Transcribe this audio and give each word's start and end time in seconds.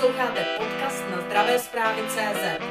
Posloucháte 0.00 0.40
podcast 0.58 1.04
na 1.10 1.16
zdravé 1.28 1.58
zprávy 1.58 2.00
CZ. 2.08 2.64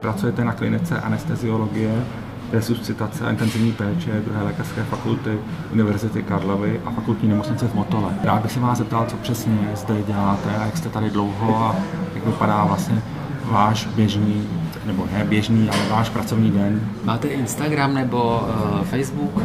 Pracujete 0.00 0.44
na 0.44 0.52
klinice 0.52 1.00
anesteziologie, 1.00 2.04
resuscitace 2.52 3.26
a 3.26 3.30
intenzivní 3.30 3.72
péče 3.72 4.20
druhé 4.24 4.42
lékařské 4.42 4.84
fakulty 4.84 5.38
Univerzity 5.72 6.22
Karlovy 6.22 6.80
a 6.84 6.90
fakultní 6.90 7.28
nemocnice 7.28 7.68
v 7.68 7.74
Motole. 7.74 8.14
Rád 8.22 8.42
bych 8.42 8.52
se 8.52 8.60
vás 8.60 8.78
zeptal, 8.78 9.06
co 9.06 9.16
přesně 9.16 9.70
zde 9.74 10.02
děláte 10.02 10.56
a 10.56 10.64
jak 10.64 10.76
jste 10.76 10.88
tady 10.88 11.10
dlouho 11.10 11.56
a 11.56 11.76
jak 12.14 12.26
vypadá 12.26 12.64
vlastně 12.64 13.02
váš 13.44 13.86
běžný, 13.86 14.48
nebo 14.84 15.08
ne 15.12 15.24
běžný, 15.24 15.70
ale 15.70 15.88
váš 15.88 16.08
pracovní 16.08 16.50
den. 16.50 16.88
Máte 17.04 17.28
Instagram 17.28 17.94
nebo 17.94 18.48
uh, 18.48 18.84
Facebook? 18.84 19.42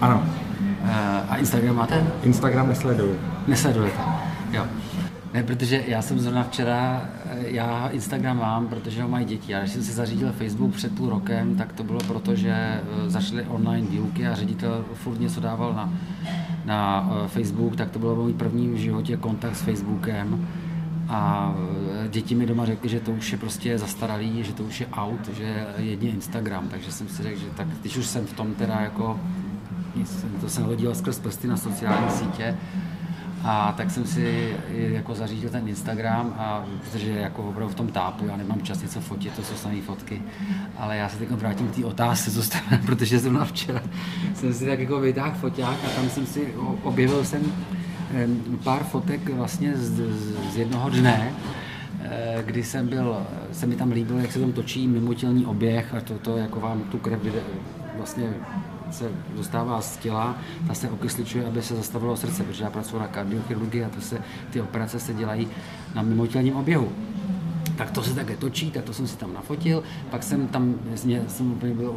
Ano, 0.00 0.22
Uh, 0.82 1.11
a 1.32 1.36
Instagram 1.36 1.76
máte? 1.76 2.06
Instagram 2.22 2.68
nesleduju. 2.68 3.16
Nesledujete? 3.46 4.02
Jo. 4.52 4.66
Ne, 5.34 5.42
protože 5.42 5.84
já 5.86 6.02
jsem 6.02 6.18
zrovna 6.20 6.44
včera, 6.44 7.08
eh, 7.24 7.36
já 7.46 7.88
Instagram 7.88 8.38
mám, 8.38 8.68
protože 8.68 9.02
ho 9.02 9.08
mají 9.08 9.26
děti. 9.26 9.54
A 9.54 9.60
když 9.60 9.72
jsem 9.72 9.82
si 9.82 9.92
zařídil 9.92 10.32
Facebook 10.32 10.74
před 10.74 10.94
půl 10.94 11.08
rokem, 11.08 11.56
tak 11.56 11.72
to 11.72 11.84
bylo 11.84 11.98
proto, 12.00 12.34
že 12.34 12.50
eh, 12.50 12.80
začaly 13.10 13.42
online 13.42 13.86
výuky 13.86 14.28
a 14.28 14.34
ředitel 14.34 14.84
furt 14.94 15.20
něco 15.20 15.40
dával 15.40 15.74
na, 15.74 15.92
na 16.64 17.10
eh, 17.10 17.28
Facebook, 17.28 17.76
tak 17.76 17.90
to 17.90 17.98
bylo 17.98 18.16
můj 18.16 18.34
první 18.34 18.68
v 18.68 18.76
životě 18.76 19.16
kontakt 19.16 19.56
s 19.56 19.62
Facebookem. 19.62 20.48
A 21.08 21.54
děti 22.08 22.34
mi 22.34 22.46
doma 22.46 22.64
řekly, 22.64 22.88
že 22.88 23.00
to 23.00 23.10
už 23.12 23.32
je 23.32 23.38
prostě 23.38 23.78
zastaralý, 23.78 24.44
že 24.44 24.52
to 24.52 24.62
už 24.62 24.80
je 24.80 24.86
out, 24.86 25.28
že 25.36 25.66
je 25.78 25.84
jedně 25.84 26.10
Instagram. 26.10 26.68
Takže 26.68 26.92
jsem 26.92 27.08
si 27.08 27.22
řekl, 27.22 27.40
že 27.40 27.46
tak 27.56 27.66
když 27.80 27.96
už 27.96 28.06
jsem 28.06 28.26
v 28.26 28.32
tom 28.32 28.54
teda 28.54 28.80
jako, 28.80 29.20
nic, 29.96 30.24
to 30.40 30.48
jsem 30.48 30.64
hodil 30.64 30.94
skrz 30.94 31.18
prsty 31.18 31.48
na 31.48 31.56
sociální 31.56 32.10
sítě, 32.10 32.56
a 33.44 33.74
tak 33.76 33.90
jsem 33.90 34.06
si 34.06 34.56
jako 34.72 35.14
zařídil 35.14 35.50
ten 35.50 35.68
Instagram, 35.68 36.34
a, 36.38 36.64
protože 36.80 37.10
jako 37.10 37.42
opravdu 37.42 37.72
v 37.72 37.76
tom 37.76 37.88
tápu, 37.88 38.26
já 38.26 38.36
nemám 38.36 38.62
čas 38.62 38.82
něco 38.82 39.00
fotit, 39.00 39.32
to 39.36 39.42
jsou 39.42 39.54
samé 39.54 39.80
fotky, 39.80 40.22
ale 40.76 40.96
já 40.96 41.08
se 41.08 41.16
teď 41.16 41.30
vrátím 41.30 41.68
k 41.68 41.76
té 41.76 41.84
otázce, 41.84 42.30
co 42.30 42.42
jste, 42.42 42.58
protože 42.86 43.18
jsem 43.18 43.44
včera 43.44 43.82
jsem 44.34 44.54
si 44.54 44.66
tak 44.66 44.78
jako 44.78 45.00
vytáhl 45.00 45.34
foťák 45.34 45.76
a 45.86 45.88
tam 45.96 46.10
jsem 46.10 46.26
si 46.26 46.54
objevil 46.82 47.24
jsem 47.24 47.42
em, 48.14 48.58
pár 48.64 48.84
fotek 48.84 49.28
vlastně 49.28 49.76
z, 49.76 50.00
z, 50.52 50.56
jednoho 50.56 50.90
dne, 50.90 51.32
eh, 52.02 52.42
kdy 52.46 52.64
jsem 52.64 52.88
byl, 52.88 53.26
se 53.52 53.66
mi 53.66 53.76
tam 53.76 53.92
líbilo, 53.92 54.18
jak 54.18 54.32
se 54.32 54.38
tam 54.38 54.52
točí 54.52 54.88
mimotělní 54.88 55.46
oběh 55.46 55.94
a 55.94 56.00
to, 56.00 56.14
to 56.14 56.36
jako 56.36 56.60
vám 56.60 56.80
tu 56.80 56.98
krev 56.98 57.20
vlastně 57.96 58.34
se 58.92 59.10
dostává 59.36 59.80
z 59.80 59.96
těla, 59.96 60.36
ta 60.66 60.74
se 60.74 60.90
okysličuje, 60.90 61.46
aby 61.46 61.62
se 61.62 61.76
zastavilo 61.76 62.16
srdce, 62.16 62.42
protože 62.42 62.64
já 62.64 62.70
pracuji 62.70 62.98
na 62.98 63.08
kardiochirurgii 63.08 63.84
a 63.84 63.88
to 63.88 64.00
se, 64.00 64.18
ty 64.50 64.60
operace 64.60 65.00
se 65.00 65.14
dělají 65.14 65.48
na 65.94 66.02
mimotělním 66.02 66.56
oběhu. 66.56 66.92
Tak 67.76 67.90
to 67.90 68.02
se 68.02 68.14
také 68.14 68.36
točí, 68.36 68.70
tak 68.70 68.84
to 68.84 68.94
jsem 68.94 69.06
si 69.06 69.16
tam 69.16 69.34
nafotil, 69.34 69.82
pak 70.10 70.22
jsem 70.22 70.48
tam, 70.48 70.74
mě, 71.04 71.22
jsem 71.28 71.52
úplně 71.52 71.74
byl, 71.74 71.94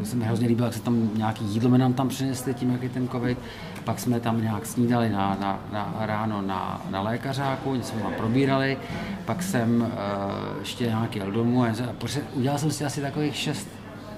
eh, 0.00 0.04
se 0.04 0.16
mi 0.16 0.24
hrozně 0.24 0.48
líbilo, 0.48 0.66
jak 0.66 0.74
se 0.74 0.82
tam 0.82 1.10
nějaký 1.16 1.44
jídlo 1.44 1.70
mi 1.70 1.78
nám 1.78 1.92
tam 1.92 2.08
přinesli 2.08 2.54
tím, 2.54 2.70
jak 2.70 2.82
je 2.82 2.88
ten 2.88 3.08
covid, 3.08 3.38
pak 3.84 4.00
jsme 4.00 4.20
tam 4.20 4.42
nějak 4.42 4.66
snídali 4.66 5.10
na, 5.10 5.36
na, 5.40 5.60
na 5.72 5.96
ráno 6.00 6.42
na, 6.42 6.86
na 6.90 7.00
lékařáku, 7.00 7.74
něco 7.74 7.92
jsme 7.92 8.02
tam 8.02 8.14
probírali, 8.14 8.78
pak 9.24 9.42
jsem 9.42 9.80
uh, 9.80 10.58
ještě 10.58 10.84
nějaký 10.84 11.18
jel 11.18 11.32
domů 11.32 11.64
a 11.64 11.68
a 11.68 12.06
udělal 12.34 12.58
jsem 12.58 12.70
si 12.70 12.84
asi 12.84 13.00
takových 13.00 13.36
šest 13.36 13.68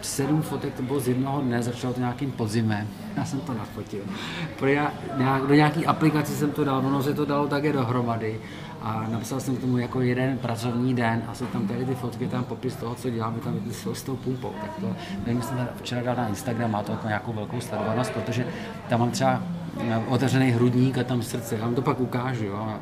sedm 0.04 0.42
fotek, 0.42 0.74
to 0.74 0.82
bylo 0.82 1.00
z 1.00 1.08
jednoho 1.08 1.40
dne, 1.40 1.62
začalo 1.62 1.94
to 1.94 2.00
nějakým 2.00 2.32
podzimem. 2.32 2.88
Já 3.16 3.24
jsem 3.24 3.40
to 3.40 3.54
nafotil. 3.54 4.00
Pro 4.58 4.68
já, 4.68 4.92
nějak, 5.16 5.42
do 5.42 5.54
nějaký 5.54 5.86
aplikaci 5.86 6.32
jsem 6.32 6.50
to 6.50 6.64
dal, 6.64 6.86
ono 6.86 7.02
se 7.02 7.14
to 7.14 7.24
dalo 7.24 7.48
také 7.48 7.72
dohromady. 7.72 8.40
A 8.84 9.06
napsal 9.08 9.40
jsem 9.40 9.56
k 9.56 9.60
tomu 9.60 9.78
jako 9.78 10.00
jeden 10.00 10.38
pracovní 10.38 10.94
den 10.94 11.22
a 11.28 11.34
jsou 11.34 11.46
tam 11.46 11.68
tady 11.68 11.84
ty 11.84 11.94
fotky, 11.94 12.26
tam 12.26 12.44
popis 12.44 12.76
toho, 12.76 12.94
co 12.94 13.10
děláme 13.10 13.38
tam 13.38 13.60
s, 13.92 14.02
tou 14.02 14.16
pumpou. 14.16 14.52
Tak 14.60 14.70
to, 14.80 14.96
nevím, 15.26 15.42
jsem 15.42 15.68
včera 15.76 16.02
dal 16.02 16.16
na 16.16 16.28
Instagram, 16.28 16.70
má 16.70 16.82
to 16.82 16.92
jako 16.92 17.06
nějakou 17.06 17.32
velkou 17.32 17.60
sledovanost, 17.60 18.12
protože 18.12 18.46
tam 18.88 19.00
mám 19.00 19.10
třeba 19.10 19.42
eh, 19.80 20.02
otevřený 20.08 20.50
hrudník 20.50 20.98
a 20.98 21.04
tam 21.04 21.22
srdce. 21.22 21.54
Já 21.54 21.64
vám 21.64 21.74
to 21.74 21.82
pak 21.82 22.00
ukážu 22.00 22.44
jo, 22.44 22.78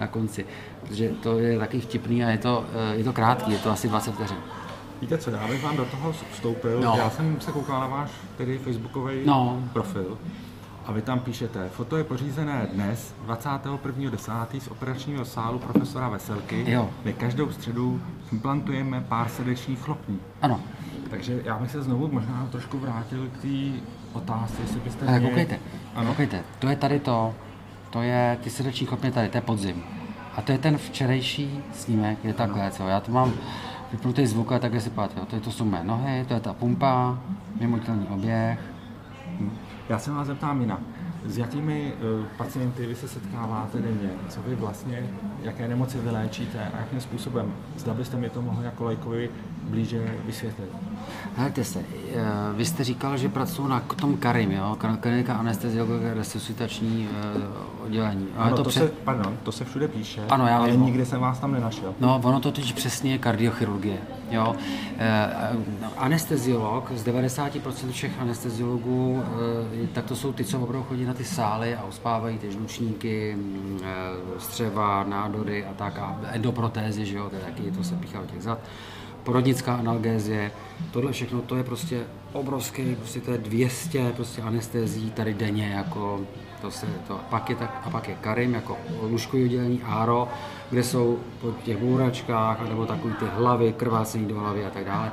na 0.00 0.06
konci, 0.10 0.46
protože 0.82 1.08
to 1.08 1.38
je 1.38 1.58
taky 1.58 1.80
vtipný 1.80 2.24
a 2.24 2.30
je 2.30 2.38
to, 2.38 2.64
eh, 2.92 2.96
je 2.96 3.04
to 3.04 3.12
krátký, 3.12 3.52
je 3.52 3.58
to 3.58 3.70
asi 3.70 3.88
20 3.88 4.14
vteřin. 4.14 4.38
Víte 5.00 5.18
co, 5.18 5.30
já 5.30 5.46
bych 5.48 5.62
vám 5.62 5.76
do 5.76 5.84
toho 5.84 6.12
vstoupil. 6.32 6.80
No. 6.80 6.94
Já 6.98 7.10
jsem 7.10 7.40
se 7.40 7.52
koukal 7.52 7.80
na 7.80 7.86
váš 7.86 8.10
tedy 8.36 8.58
facebookový 8.58 9.14
No. 9.26 9.62
profil 9.72 10.18
a 10.86 10.92
vy 10.92 11.02
tam 11.02 11.20
píšete, 11.20 11.68
foto 11.68 11.96
je 11.96 12.04
pořízené 12.04 12.66
dnes 12.72 13.14
21.10. 13.26 14.60
z 14.60 14.68
operačního 14.68 15.24
sálu 15.24 15.58
profesora 15.58 16.08
Veselky, 16.08 16.64
Jo. 16.70 16.90
kde 17.02 17.12
každou 17.12 17.52
středu 17.52 18.00
implantujeme 18.32 19.00
pár 19.08 19.28
srdečních 19.28 19.78
chlopní. 19.82 20.18
Ano, 20.42 20.60
Takže 21.10 21.40
já 21.44 21.58
bych 21.58 21.70
se 21.70 21.82
znovu 21.82 22.08
možná 22.12 22.48
trošku 22.50 22.78
vrátil 22.78 23.28
k 23.38 23.42
té 23.42 23.80
otázce, 24.12 24.62
jestli 24.62 24.80
byste 24.80 25.06
ale 25.06 25.20
mě- 25.20 25.28
koukejte, 25.28 25.58
Ano. 25.94 26.08
koukejte, 26.08 26.42
to 26.58 26.68
je 26.68 26.76
tady 26.76 27.00
to, 27.00 27.34
to 27.90 28.02
je 28.02 28.38
ty 28.42 28.50
srdeční 28.50 28.86
chopně 28.86 29.12
tady, 29.12 29.28
to 29.28 29.36
je 29.36 29.40
podzim. 29.40 29.82
A 30.36 30.42
to 30.42 30.52
je 30.52 30.58
ten 30.58 30.78
včerejší 30.78 31.60
snímek, 31.74 32.24
je 32.24 32.34
takhle, 32.34 32.70
co, 32.70 32.88
já 32.88 33.00
to 33.00 33.12
mám 33.12 33.32
vypnutý 33.92 34.26
zvuk 34.26 34.52
a 34.52 34.58
takhle 34.58 34.80
si 34.80 34.90
páte, 34.90 35.20
to, 35.20 35.36
je, 35.36 35.40
to 35.42 35.50
jsou 35.50 35.64
mé 35.64 35.84
nohy, 35.84 36.24
to 36.28 36.34
je 36.34 36.40
ta 36.40 36.52
pumpa, 36.52 37.18
mimotělní 37.60 38.06
oběh, 38.06 38.58
Já 39.88 39.98
se 39.98 40.10
vás 40.10 40.26
zeptám 40.26 40.60
jinak. 40.60 40.80
S 41.26 41.38
jakými 41.38 41.92
uh, 41.92 42.24
pacienty 42.36 42.86
vy 42.86 42.94
se 42.94 43.08
setkáváte 43.08 43.78
denně? 43.78 44.10
Co 44.28 44.40
vy 44.46 44.54
vlastně, 44.54 45.06
jaké 45.42 45.68
nemoci 45.68 45.98
vy 45.98 46.10
léčíte 46.10 46.58
a 46.74 46.78
jakým 46.78 47.00
způsobem? 47.00 47.52
Zda 47.76 47.94
byste 47.94 48.16
mi 48.16 48.30
to 48.30 48.42
mohli 48.42 48.64
jako 48.64 48.84
lajkovi 48.84 49.30
blíže 49.62 50.14
vysvětlit. 50.26 50.70
Hleďte 51.36 51.64
se, 51.64 51.78
eh, 51.78 52.22
vy 52.56 52.64
jste 52.64 52.84
říkal, 52.84 53.16
že 53.16 53.28
pracuji 53.28 53.68
na 53.68 53.80
tom 53.80 54.16
Karim, 54.16 54.50
jo? 54.50 54.76
Ka- 54.80 54.96
klinika 54.96 55.34
anesteziologie 55.34 56.14
resuscitační 56.14 57.08
eh, 57.12 57.79
oddělení. 57.90 58.28
Ale 58.36 58.46
Ano, 58.46 58.56
to 58.56 58.62
to, 58.62 58.68
pře- 58.70 58.80
se, 58.80 58.92
pardon, 59.04 59.36
to 59.42 59.52
se 59.52 59.64
všude 59.64 59.88
píše, 59.88 60.20
Ano, 60.28 60.46
já 60.46 60.56
ale 60.58 60.70
vím. 60.70 60.84
nikdy 60.84 61.06
jsem 61.06 61.20
vás 61.20 61.38
tam 61.38 61.52
nenašel. 61.52 61.94
No, 62.00 62.20
ono 62.24 62.40
to 62.40 62.52
totiž 62.52 62.72
přesně 62.72 63.12
je 63.12 63.18
kardiochirurgie. 63.18 63.98
Jo? 64.30 64.54
E, 64.98 65.30
anesteziolog, 65.96 66.92
z 66.94 67.04
90% 67.04 67.90
všech 67.90 68.12
anesteziologů, 68.20 69.22
e, 69.84 69.86
tak 69.86 70.04
to 70.04 70.16
jsou 70.16 70.32
ty, 70.32 70.44
co 70.44 70.60
opravdu 70.60 70.86
chodí 70.88 71.04
na 71.04 71.14
ty 71.14 71.24
sály 71.24 71.74
a 71.76 71.84
uspávají 71.84 72.38
ty 72.38 72.52
žlučníky, 72.52 73.36
e, 73.82 73.86
střeva, 74.40 75.04
nádory 75.04 75.64
a 75.64 75.74
tak, 75.74 75.98
a 75.98 76.20
endoprotézy, 76.32 77.06
že 77.06 77.16
jo, 77.16 77.30
to 77.30 77.36
je 77.36 77.42
taky, 77.42 77.70
to 77.70 77.84
se 77.84 77.94
píchá 77.94 78.20
od 78.20 78.30
těch 78.30 78.42
zad. 78.42 78.58
Porodnická 79.24 79.74
analgézie, 79.74 80.52
tohle 80.90 81.12
všechno, 81.12 81.40
to 81.40 81.56
je 81.56 81.64
prostě 81.64 82.00
obrovský, 82.32 82.94
prostě 82.96 83.20
to 83.20 83.32
je 83.32 83.38
200 83.38 84.12
prostě 84.16 84.42
anestezí 84.42 85.10
tady 85.10 85.34
denně, 85.34 85.72
jako 85.76 86.20
to 86.60 86.70
se, 86.70 86.86
to, 87.06 87.14
a 87.14 87.22
pak 87.30 87.50
je 87.50 87.56
tak, 87.56 87.82
a 87.84 87.90
pak 87.90 88.08
je 88.08 88.14
Karim 88.14 88.54
jako 88.54 88.78
lůžkový 89.02 89.44
oddělení 89.44 89.82
Áro, 89.82 90.28
kde 90.70 90.82
jsou 90.82 91.18
po 91.40 91.52
těch 91.64 91.76
bouračkách, 91.76 92.68
nebo 92.68 92.86
takový 92.86 93.14
ty 93.14 93.24
hlavy, 93.36 93.72
krvácení 93.72 94.26
do 94.26 94.40
hlavy 94.40 94.64
a 94.64 94.70
tak 94.70 94.84
dále. 94.84 95.12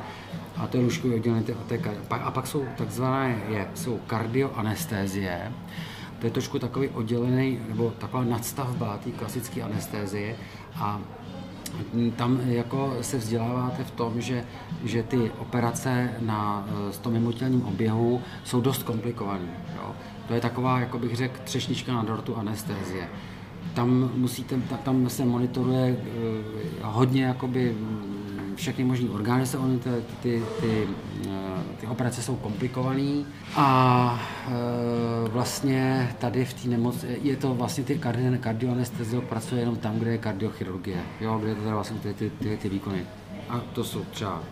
A 0.58 0.68
to 0.68 0.78
je 0.78 0.84
lůžkový 0.84 1.16
oddělení, 1.16 1.46
Karim. 1.68 2.02
Pa- 2.08 2.18
a 2.18 2.32
pak 2.32 2.48
jsou 2.48 2.66
takzvané, 2.78 3.42
je, 3.50 3.68
jsou 3.76 4.00
kardioanestézie, 4.08 5.52
to 6.20 6.26
je 6.26 6.32
trošku 6.32 6.60
takový 6.60 6.90
oddělený, 6.90 7.60
nebo 7.70 7.94
taková 7.98 8.24
nadstavba 8.24 8.98
té 8.98 9.12
klasické 9.12 9.62
anestézie 9.62 10.36
a 10.76 11.00
tam 12.16 12.40
jako 12.46 12.98
se 13.02 13.18
vzděláváte 13.18 13.84
v 13.84 13.92
tom, 13.92 14.22
že, 14.22 14.44
že 14.84 15.04
ty 15.04 15.32
operace 15.40 16.10
na 16.20 16.68
eh, 16.70 16.94
s 16.94 16.98
tom 16.98 17.14
mimotělním 17.14 17.66
oběhu 17.66 18.22
jsou 18.44 18.62
dost 18.62 18.84
komplikované. 18.84 19.50
To 20.28 20.34
je 20.34 20.42
taková, 20.42 20.80
jako 20.80 21.00
bych 21.00 21.16
řekl, 21.16 21.40
třešnička 21.44 21.94
na 21.94 22.04
dortu 22.04 22.36
anestézie. 22.36 23.08
Tam, 23.74 24.12
musíte, 24.16 24.56
ta- 24.70 24.78
tam 24.78 25.10
se 25.10 25.26
monitoruje 25.26 25.98
eh, 25.98 26.14
hodně 26.82 27.24
jakoby 27.24 27.76
mm, 27.80 28.54
všechny 28.56 28.84
možné 28.84 29.10
orgány 29.10 29.46
se 29.46 29.58
oni, 29.58 29.80
ty, 29.80 29.90
ty, 30.22 30.44
ty, 30.62 30.88
eh, 31.30 31.47
ty 31.80 31.88
operace 31.88 32.22
jsou 32.22 32.36
komplikované 32.36 33.24
a 33.56 34.20
eh, 34.48 35.30
vlastně 35.30 36.10
tady 36.20 36.46
v 36.46 36.54
té 36.54 36.70
nemoci, 36.70 37.20
je 37.22 37.36
to 37.36 37.54
vlastně 37.54 37.84
ty 37.84 37.98
kardi, 37.98 38.38
kardioanesteziolog 38.38 39.30
pracuje 39.30 39.62
jenom 39.62 39.76
tam, 39.76 40.00
kde 40.00 40.12
je 40.12 40.18
kardiochirurgie, 40.18 41.02
jo, 41.22 41.38
kde 41.40 41.50
je 41.50 41.56
to 41.56 41.62
teda 41.62 41.74
vlastně 41.74 42.00
ty, 42.00 42.14
ty, 42.14 42.30
ty, 42.30 42.58
ty 42.58 42.70
výkony. 42.70 43.06
A 43.50 43.62
to 43.74 43.84
jsou 43.84 44.04
třeba 44.04 44.44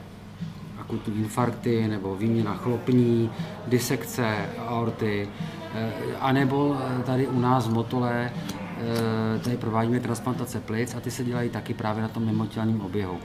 akutní 0.80 1.16
infarkty 1.16 1.88
nebo 1.88 2.16
výměna 2.16 2.56
chlopní, 2.56 3.30
disekce 3.68 4.50
aorty, 4.68 5.30
eh, 5.74 5.92
anebo 6.20 6.78
eh, 6.80 7.04
tady 7.04 7.28
u 7.28 7.40
nás 7.40 7.68
v 7.68 7.74
Motole 7.74 8.32
eh, 8.32 9.40
tady 9.40 9.58
provádíme 9.58 10.00
transplantace 10.00 10.60
plic 10.60 10.96
a 10.96 11.00
ty 11.00 11.12
se 11.12 11.24
dělají 11.24 11.50
taky 11.50 11.74
právě 11.74 12.02
na 12.02 12.08
tom 12.08 12.26
mimotělním 12.26 12.82
oběhu. 12.82 13.20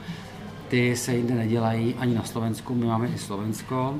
Ty 0.71 0.95
se 0.95 1.15
jinde 1.15 1.35
nedělají 1.35 1.95
ani 1.95 2.15
na 2.15 2.23
Slovensku, 2.23 2.75
my 2.75 2.85
máme 2.85 3.07
i 3.07 3.17
Slovensko, 3.17 3.95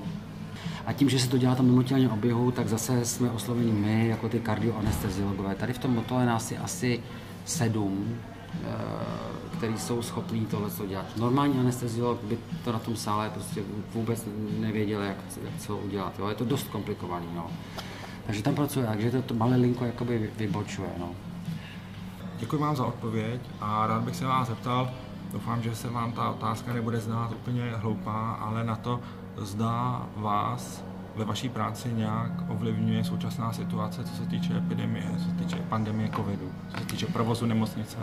A 0.86 0.94
tím, 0.94 1.10
že 1.10 1.20
se 1.20 1.30
to 1.30 1.38
dělá 1.38 1.56
tam 1.56 1.66
mimotělně 1.66 2.10
oběhu, 2.10 2.52
tak 2.52 2.68
zase 2.68 3.06
jsme 3.06 3.32
osloveni 3.32 3.72
my, 3.72 4.08
jako 4.08 4.30
ty 4.30 4.40
kardioanesteziologové. 4.40 5.56
Tady 5.56 5.74
v 5.74 5.78
tom 5.78 5.92
motole 5.92 6.26
nás 6.26 6.52
je 6.52 6.58
asi 6.58 7.04
sedm, 7.46 8.16
eh, 8.64 9.58
který 9.58 9.78
jsou 9.78 10.02
schopní 10.02 10.46
tohle 10.46 10.70
dělat. 10.88 11.18
Normální 11.18 11.60
anesteziolog 11.60 12.24
by 12.24 12.38
to 12.64 12.72
na 12.72 12.80
tom 12.80 12.96
sále 12.96 13.30
prostě 13.30 13.62
vůbec 13.94 14.28
nevěděl, 14.60 15.02
jak, 15.02 15.18
jak 15.44 15.62
co 15.62 15.78
udělat. 15.78 16.20
Jo. 16.20 16.28
Je 16.28 16.36
to 16.36 16.46
dost 16.46 16.68
komplikovaný. 16.68 17.28
No. 17.36 17.48
Takže 18.26 18.44
tam 18.44 18.56
pracuje, 18.56 18.86
takže 18.86 19.12
to, 19.12 19.22
to 19.22 19.34
malé 19.34 19.56
linko 19.56 19.86
jakoby 19.86 20.30
vybočuje. 20.38 20.90
No. 20.98 21.10
Děkuji 22.40 22.58
vám 22.58 22.76
za 22.76 22.86
odpověď 22.86 23.42
a 23.62 23.88
rád 23.88 24.02
bych 24.02 24.16
se 24.16 24.26
vás 24.26 24.48
zeptal, 24.48 24.92
doufám, 25.34 25.62
že 25.62 25.76
se 25.76 25.90
vám 25.90 26.12
ta 26.12 26.30
otázka 26.30 26.74
nebude 26.74 27.00
znát 27.00 27.32
úplně 27.32 27.72
hloupá, 27.76 28.32
ale 28.32 28.64
na 28.64 28.76
to, 28.76 29.00
zda 29.38 30.06
vás 30.16 30.84
ve 31.16 31.26
vaší 31.26 31.50
práci 31.50 31.94
nějak 31.94 32.32
ovlivňuje 32.48 33.04
současná 33.04 33.54
situace, 33.54 34.04
co 34.04 34.16
se 34.16 34.26
týče 34.26 34.58
epidemie, 34.58 35.04
co 35.18 35.24
se 35.24 35.36
týče 35.36 35.56
pandemie 35.70 36.10
covidu, 36.16 36.52
co 36.72 36.78
se 36.78 36.86
týče 36.86 37.06
provozu 37.06 37.46
nemocnice, 37.46 37.98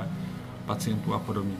pacientů 0.66 1.14
a 1.14 1.18
podobně. 1.18 1.54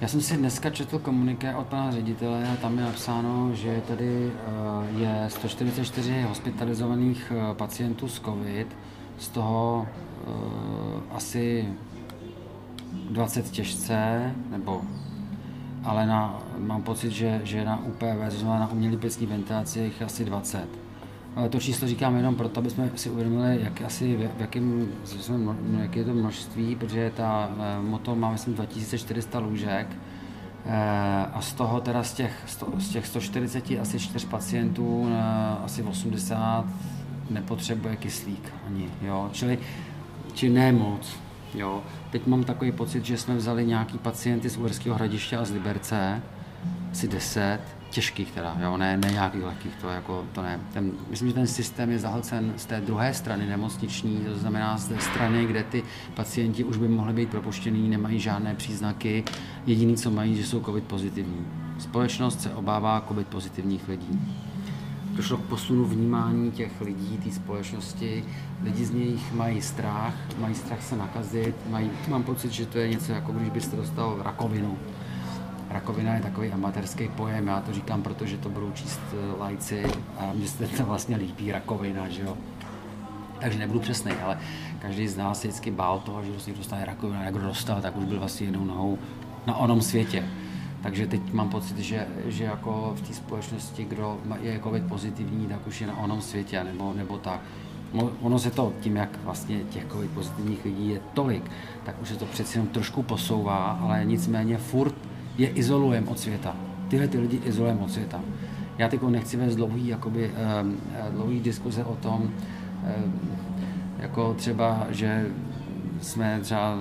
Já 0.00 0.08
jsem 0.08 0.20
si 0.20 0.36
dneska 0.36 0.70
četl 0.70 0.98
komuniké 0.98 1.54
od 1.54 1.66
pana 1.66 1.90
ředitele 1.90 2.48
a 2.52 2.56
tam 2.56 2.78
je 2.78 2.84
napsáno, 2.84 3.54
že 3.54 3.82
tady 3.88 4.32
eh, 4.32 5.00
je 5.00 5.24
144 5.28 6.22
hospitalizovaných 6.22 7.32
eh, 7.34 7.54
pacientů 7.54 8.08
s 8.08 8.20
COVID, 8.20 8.76
z 9.18 9.28
toho 9.28 9.86
uh, 10.26 11.16
asi 11.16 11.68
20 13.10 13.50
těžce, 13.50 14.32
nebo 14.50 14.82
ale 15.84 16.06
na, 16.06 16.38
mám 16.58 16.82
pocit, 16.82 17.10
že, 17.10 17.40
že 17.44 17.64
na 17.64 17.84
UPV, 17.84 18.30
to 18.30 18.36
znamená 18.36 18.60
na 18.60 18.72
umělý 18.72 18.96
plicní 18.96 19.26
ventilaci, 19.26 19.78
je 19.78 19.84
jich 19.84 20.02
asi 20.02 20.24
20. 20.24 20.68
Ale 21.36 21.48
to 21.48 21.60
číslo 21.60 21.88
říkám 21.88 22.16
jenom 22.16 22.34
proto, 22.34 22.60
aby 22.60 22.70
jsme 22.70 22.90
si 22.94 23.10
uvědomili, 23.10 23.58
jak 23.62 23.82
asi, 23.82 24.16
v 24.16 24.40
jakém, 24.40 24.88
jaké 25.80 25.98
je 25.98 26.04
to 26.04 26.14
množství, 26.14 26.76
protože 26.76 27.12
ta 27.16 27.50
uh, 27.50 27.88
moto 27.88 28.14
má, 28.16 28.32
myslím, 28.32 28.54
2400 28.54 29.38
lůžek, 29.38 29.86
uh, 29.90 30.72
a 31.32 31.38
z 31.40 31.52
toho 31.52 31.80
teda 31.80 32.02
z 32.02 32.14
těch, 32.14 32.32
z 32.78 32.88
těch 32.88 33.06
140 33.06 33.64
asi 33.80 33.98
4 33.98 34.26
pacientů, 34.26 35.08
asi 35.64 35.82
80 35.82 36.64
nepotřebuje 37.30 37.96
kyslík 37.96 38.52
ani, 38.66 38.88
jo, 39.02 39.30
čili, 39.32 39.58
či 40.34 40.48
ne 40.50 40.72
moc, 40.72 41.16
jo. 41.54 41.82
Teď 42.10 42.26
mám 42.26 42.44
takový 42.44 42.72
pocit, 42.72 43.04
že 43.04 43.16
jsme 43.16 43.36
vzali 43.36 43.66
nějaký 43.66 43.98
pacienty 43.98 44.48
z 44.48 44.56
Uherského 44.56 44.96
hradiště 44.96 45.36
a 45.36 45.44
z 45.44 45.50
Liberce, 45.50 46.22
asi 46.92 47.08
10, 47.08 47.58
těžkých 47.90 48.32
teda, 48.32 48.56
jo, 48.60 48.76
ne, 48.76 48.96
ne 48.96 49.12
nějakých 49.12 49.42
lehkých, 49.42 49.72
to 49.80 49.88
jako, 49.88 50.24
to 50.32 50.42
ne. 50.42 50.60
Ten, 50.72 50.92
myslím, 51.10 51.28
že 51.28 51.34
ten 51.34 51.46
systém 51.46 51.90
je 51.90 51.98
zahlcen 51.98 52.52
z 52.56 52.66
té 52.66 52.80
druhé 52.80 53.14
strany 53.14 53.46
nemocniční, 53.46 54.16
to 54.16 54.38
znamená 54.38 54.78
z 54.78 54.88
té 54.88 55.00
strany, 55.00 55.46
kde 55.46 55.64
ty 55.64 55.82
pacienti 56.14 56.64
už 56.64 56.76
by 56.76 56.88
mohli 56.88 57.12
být 57.12 57.28
propuštění, 57.28 57.88
nemají 57.88 58.20
žádné 58.20 58.54
příznaky, 58.54 59.24
jediný, 59.66 59.96
co 59.96 60.10
mají, 60.10 60.36
že 60.36 60.46
jsou 60.46 60.60
covid 60.60 60.84
pozitivní. 60.84 61.46
Společnost 61.78 62.40
se 62.40 62.54
obává 62.54 63.04
covid 63.08 63.26
pozitivních 63.26 63.88
lidí 63.88 64.20
došlo 65.12 65.36
k 65.36 65.40
posunu 65.40 65.84
vnímání 65.84 66.50
těch 66.50 66.80
lidí, 66.80 67.18
té 67.18 67.30
společnosti. 67.30 68.24
Lidi 68.62 68.84
z 68.84 68.90
nich 68.90 69.32
mají 69.32 69.62
strach, 69.62 70.14
mají 70.38 70.54
strach 70.54 70.82
se 70.82 70.96
nakazit, 70.96 71.56
mají, 71.70 71.90
mám 72.08 72.22
pocit, 72.22 72.52
že 72.52 72.66
to 72.66 72.78
je 72.78 72.88
něco 72.88 73.12
jako 73.12 73.32
když 73.32 73.50
byste 73.50 73.76
dostal 73.76 74.22
rakovinu. 74.22 74.78
Rakovina 75.70 76.14
je 76.14 76.20
takový 76.20 76.52
amatérský 76.52 77.08
pojem, 77.08 77.46
já 77.46 77.60
to 77.60 77.72
říkám, 77.72 78.02
protože 78.02 78.36
to 78.36 78.48
budou 78.48 78.72
číst 78.72 79.00
eh, 79.12 79.38
lajci 79.38 79.84
a 80.18 80.32
mně 80.34 80.48
se 80.48 80.66
to 80.66 80.84
vlastně 80.84 81.16
líbí, 81.16 81.52
rakovina, 81.52 82.08
že 82.08 82.22
jo. 82.22 82.36
Takže 83.40 83.58
nebudu 83.58 83.80
přesný, 83.80 84.12
ale 84.12 84.38
každý 84.78 85.08
z 85.08 85.16
nás 85.16 85.40
vždycky 85.40 85.70
bál 85.70 85.98
toho, 85.98 86.22
že 86.24 86.52
dostane 86.52 86.84
rakovinu, 86.84 87.22
jak 87.24 87.34
dostal, 87.34 87.80
tak 87.80 87.96
už 87.96 88.04
byl 88.04 88.18
vlastně 88.18 88.46
jednou 88.46 88.64
nohou 88.64 88.98
na 89.46 89.56
onom 89.56 89.82
světě. 89.82 90.24
Takže 90.82 91.06
teď 91.06 91.32
mám 91.32 91.48
pocit, 91.48 91.78
že, 91.78 92.06
že 92.26 92.44
jako 92.44 92.92
v 92.96 93.00
té 93.00 93.14
společnosti, 93.14 93.84
kdo 93.84 94.18
je 94.40 94.60
COVID 94.62 94.84
pozitivní, 94.84 95.46
tak 95.46 95.66
už 95.66 95.80
je 95.80 95.86
na 95.86 95.98
onom 95.98 96.20
světě, 96.20 96.64
nebo, 96.64 96.92
nebo 96.96 97.18
tak. 97.18 97.40
Ono 98.20 98.38
se 98.38 98.50
to 98.50 98.72
tím, 98.80 98.96
jak 98.96 99.18
vlastně 99.24 99.60
těch 99.60 99.86
COVID 99.92 100.10
pozitivních 100.10 100.64
lidí 100.64 100.88
je 100.90 101.00
tolik, 101.14 101.50
tak 101.84 102.02
už 102.02 102.08
se 102.08 102.16
to 102.16 102.24
přeci 102.24 102.58
jenom 102.58 102.68
trošku 102.68 103.02
posouvá, 103.02 103.78
ale 103.82 104.04
nicméně 104.04 104.56
furt 104.56 104.94
je 105.38 105.48
izolujem 105.48 106.08
od 106.08 106.18
světa. 106.18 106.56
Tyhle 106.88 107.08
ty 107.08 107.18
lidi 107.18 107.40
izolujem 107.44 107.78
od 107.78 107.90
světa. 107.90 108.20
Já 108.78 108.88
teď 108.88 109.02
nechci 109.02 109.36
vést 109.36 109.56
dlouhý, 109.56 109.88
jakoby, 109.88 110.30
um, 110.62 110.76
dlouhý 111.10 111.40
diskuze 111.40 111.84
o 111.84 111.96
tom, 111.96 112.30
jako 113.98 114.34
třeba, 114.34 114.86
že 114.90 115.26
jsme 116.00 116.40
třeba 116.42 116.78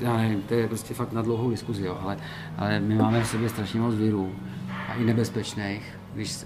já 0.00 0.16
nevím, 0.16 0.42
to 0.42 0.54
je 0.54 0.68
prostě 0.68 0.94
fakt 0.94 1.12
na 1.12 1.22
dlouhou 1.22 1.50
diskuzi, 1.50 1.84
jo, 1.84 1.98
ale, 2.02 2.16
ale 2.58 2.80
my 2.80 2.94
máme 2.94 3.24
v 3.24 3.28
sobě 3.28 3.48
strašně 3.48 3.80
moc 3.80 3.94
virů 3.94 4.32
a 4.88 4.94
i 4.94 5.04
nebezpečných, 5.04 5.98
když, 6.14 6.36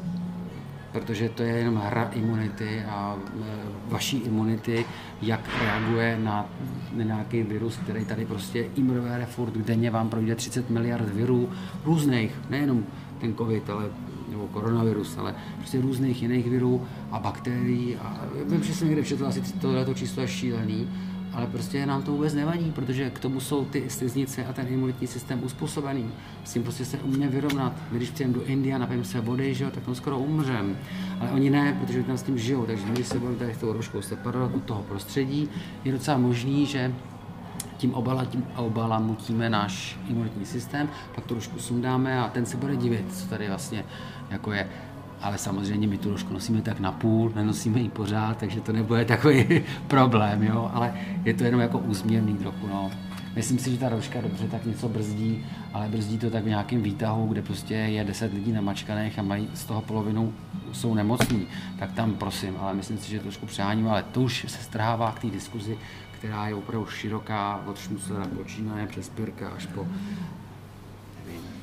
protože 0.93 1.29
to 1.29 1.43
je 1.43 1.55
jenom 1.55 1.77
hra 1.77 2.11
imunity 2.13 2.83
a 2.89 3.17
e, 3.17 3.45
vaší 3.89 4.17
imunity, 4.17 4.85
jak 5.23 5.41
reaguje 5.61 6.19
na, 6.23 6.47
na 6.93 7.05
nějaký 7.05 7.43
virus, 7.43 7.77
který 7.77 8.05
tady 8.05 8.25
prostě 8.25 8.67
imrvére 8.77 9.27
furt, 9.27 9.57
denně 9.57 9.91
vám 9.91 10.09
projde 10.09 10.35
30 10.35 10.71
miliard 10.71 11.09
virů 11.09 11.51
různých, 11.85 12.35
nejenom 12.51 12.85
ten 13.21 13.35
covid, 13.35 13.71
ale 13.71 13.85
nebo 14.31 14.47
koronavirus, 14.47 15.19
ale 15.19 15.35
prostě 15.59 15.81
různých 15.81 16.23
jiných 16.23 16.51
virů 16.51 16.87
a 17.11 17.19
bakterií. 17.19 17.97
A 17.97 18.21
vím, 18.47 18.63
že 18.63 18.75
jsem 18.75 18.89
někde 18.89 19.03
přečetl, 19.03 19.27
asi 19.27 19.43
tohle 19.61 19.95
číslo 19.95 20.23
je 20.23 20.29
šílený, 20.29 20.89
ale 21.33 21.47
prostě 21.47 21.87
nám 21.87 22.03
to 22.03 22.13
vůbec 22.13 22.35
nevadí, 22.35 22.71
protože 22.71 23.11
k 23.11 23.19
tomu 23.19 23.41
jsou 23.41 23.65
ty 23.65 23.91
sliznice 23.91 24.47
a 24.47 24.53
ten 24.53 24.67
imunitní 24.69 25.07
systém 25.07 25.45
uspůsobený. 25.45 26.11
S 26.45 26.53
tím 26.53 26.63
prostě 26.63 26.85
se 26.85 26.99
umíme 26.99 27.29
vyrovnat. 27.29 27.73
My 27.91 27.97
když 27.97 28.11
přijdeme 28.11 28.35
do 28.35 28.45
Indie 28.45 28.75
a 28.75 28.79
napijeme 28.79 29.05
se 29.05 29.21
vody, 29.21 29.55
že 29.55 29.65
jo, 29.65 29.71
tak 29.71 29.83
tam 29.83 29.95
skoro 29.95 30.19
umřem. 30.19 30.77
Ale 31.21 31.31
oni 31.31 31.51
ne, 31.51 31.79
protože 31.81 32.03
tam 32.03 32.19
s 32.19 32.23
tím 32.23 32.39
žijou, 32.39 32.67
takže 32.67 32.87
my, 32.87 33.05
se 33.05 33.19
budeme 33.19 33.37
tady 33.37 33.55
tou 33.61 33.73
rožkou 33.73 34.03
separovat 34.03 34.55
od 34.55 34.65
toho 34.65 34.83
prostředí, 34.83 35.49
je 35.85 35.93
docela 35.93 36.19
možný, 36.19 36.67
že 36.67 36.95
tím, 37.77 37.95
obala, 37.95 38.25
tím 38.25 38.47
obalamutíme 38.57 39.51
náš 39.51 39.99
imunitní 40.09 40.47
systém, 40.47 40.89
pak 41.15 41.25
to 41.25 41.35
trošku 41.35 41.59
sundáme 41.59 42.21
a 42.21 42.29
ten 42.29 42.47
se 42.47 42.57
bude 42.57 42.77
divit, 42.77 43.17
co 43.17 43.29
tady 43.29 43.49
vlastně 43.49 43.85
jako 44.31 44.53
je 44.53 44.69
ale 45.23 45.39
samozřejmě 45.39 45.89
my 45.89 45.99
tu 45.99 46.11
rožku 46.11 46.33
nosíme 46.33 46.63
tak 46.63 46.81
na 46.81 46.93
půl, 46.93 47.33
nenosíme 47.35 47.81
ji 47.81 47.89
pořád, 47.89 48.37
takže 48.39 48.61
to 48.61 48.73
nebude 48.73 49.05
takový 49.05 49.63
problém, 49.89 50.43
jo, 50.43 50.71
ale 50.75 50.95
je 51.25 51.35
to 51.35 51.45
jenom 51.45 51.61
jako 51.61 51.79
úsměvný 51.79 52.35
trochu, 52.35 52.67
no. 52.67 52.91
Myslím 53.37 53.59
si, 53.59 53.71
že 53.71 53.79
ta 53.79 53.89
rožka 53.89 54.21
dobře 54.21 54.49
tak 54.49 54.67
něco 54.67 54.89
brzdí, 54.89 55.47
ale 55.73 55.89
brzdí 55.89 56.19
to 56.19 56.31
tak 56.31 56.45
v 56.45 56.49
nějakém 56.49 56.83
výtahu, 56.83 57.27
kde 57.27 57.43
prostě 57.43 57.75
je 57.75 58.05
10 58.05 58.33
lidí 58.35 58.53
namačkaných 58.53 59.19
a 59.19 59.23
mají 59.23 59.49
z 59.55 59.65
toho 59.65 59.81
polovinu 59.81 60.33
jsou 60.73 60.95
nemocní, 60.95 61.47
tak 61.79 61.93
tam 61.93 62.15
prosím, 62.15 62.55
ale 62.61 62.75
myslím 62.75 62.99
si, 62.99 63.11
že 63.11 63.21
trošku 63.21 63.47
přeháním, 63.47 63.89
ale 63.89 64.03
to 64.03 64.21
už 64.21 64.45
se 64.49 64.63
strhává 64.63 65.13
k 65.13 65.21
té 65.21 65.27
diskuzi, 65.31 65.79
která 66.19 66.49
je 66.49 66.55
opravdu 66.55 66.87
široká, 66.87 67.63
od 67.67 67.79
Šmuclera 67.79 68.27
počínaje 68.27 68.87
přes 68.87 69.09
Pirka 69.09 69.49
až 69.49 69.67
po 69.67 69.87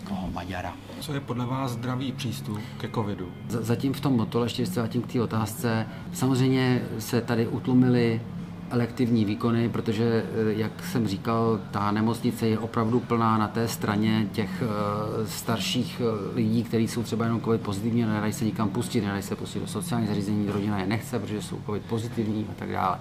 koho 0.08 0.32
Maďara. 0.32 0.74
Co 1.00 1.14
je 1.14 1.20
podle 1.20 1.46
vás 1.46 1.72
zdravý 1.72 2.12
přístup 2.12 2.60
ke 2.78 2.90
covidu? 2.90 3.32
Zatím 3.50 3.94
v 3.94 4.00
tom 4.00 4.14
motole, 4.14 4.46
ještě 4.46 4.66
zatím 4.66 5.02
k 5.02 5.14
té 5.14 5.22
otázce, 5.22 5.88
samozřejmě 6.14 6.82
se 7.00 7.22
tady 7.22 7.48
utlumily 7.48 8.22
elektivní 8.70 9.26
výkony, 9.26 9.70
protože, 9.70 10.04
eh, 10.04 10.54
jak 10.54 10.84
jsem 10.84 11.08
říkal, 11.08 11.60
ta 11.72 11.92
nemocnice 11.92 12.48
je 12.48 12.60
opravdu 12.60 13.00
plná 13.00 13.38
na 13.38 13.48
té 13.48 13.68
straně 13.68 14.28
těch 14.32 14.64
eh, 14.64 15.28
starších 15.28 16.02
eh, 16.02 16.36
lidí, 16.36 16.64
kteří 16.64 16.88
jsou 16.88 17.04
třeba 17.04 17.26
jenom 17.26 17.42
COVID 17.42 17.62
pozitivní, 17.62 18.02
nedají 18.06 18.34
se 18.34 18.46
nikam 18.46 18.70
pustit, 18.70 19.02
nedají 19.02 19.24
se 19.24 19.36
pustit 19.36 19.60
do 19.60 19.68
sociálních 19.68 20.10
zařízení, 20.10 20.52
rodina 20.52 20.80
je 20.80 20.88
nechce, 20.88 21.20
protože 21.20 21.42
jsou 21.42 21.60
COVID 21.66 21.84
pozitivní 21.84 22.48
a 22.52 22.54
tak 22.60 22.72
dále. 22.72 23.00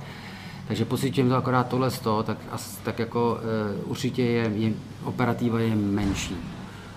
Takže 0.69 0.85
pocitujeme 0.85 1.31
to 1.31 1.37
akorát 1.37 1.69
tohle 1.69 1.91
z 1.91 1.99
toho, 1.99 2.23
tak, 2.23 2.39
tak 2.83 2.99
jako 2.99 3.39
určitě 3.85 4.23
je, 4.23 4.51
je, 4.55 4.73
operativa 5.05 5.61
je 5.61 5.77
menší. 5.77 6.37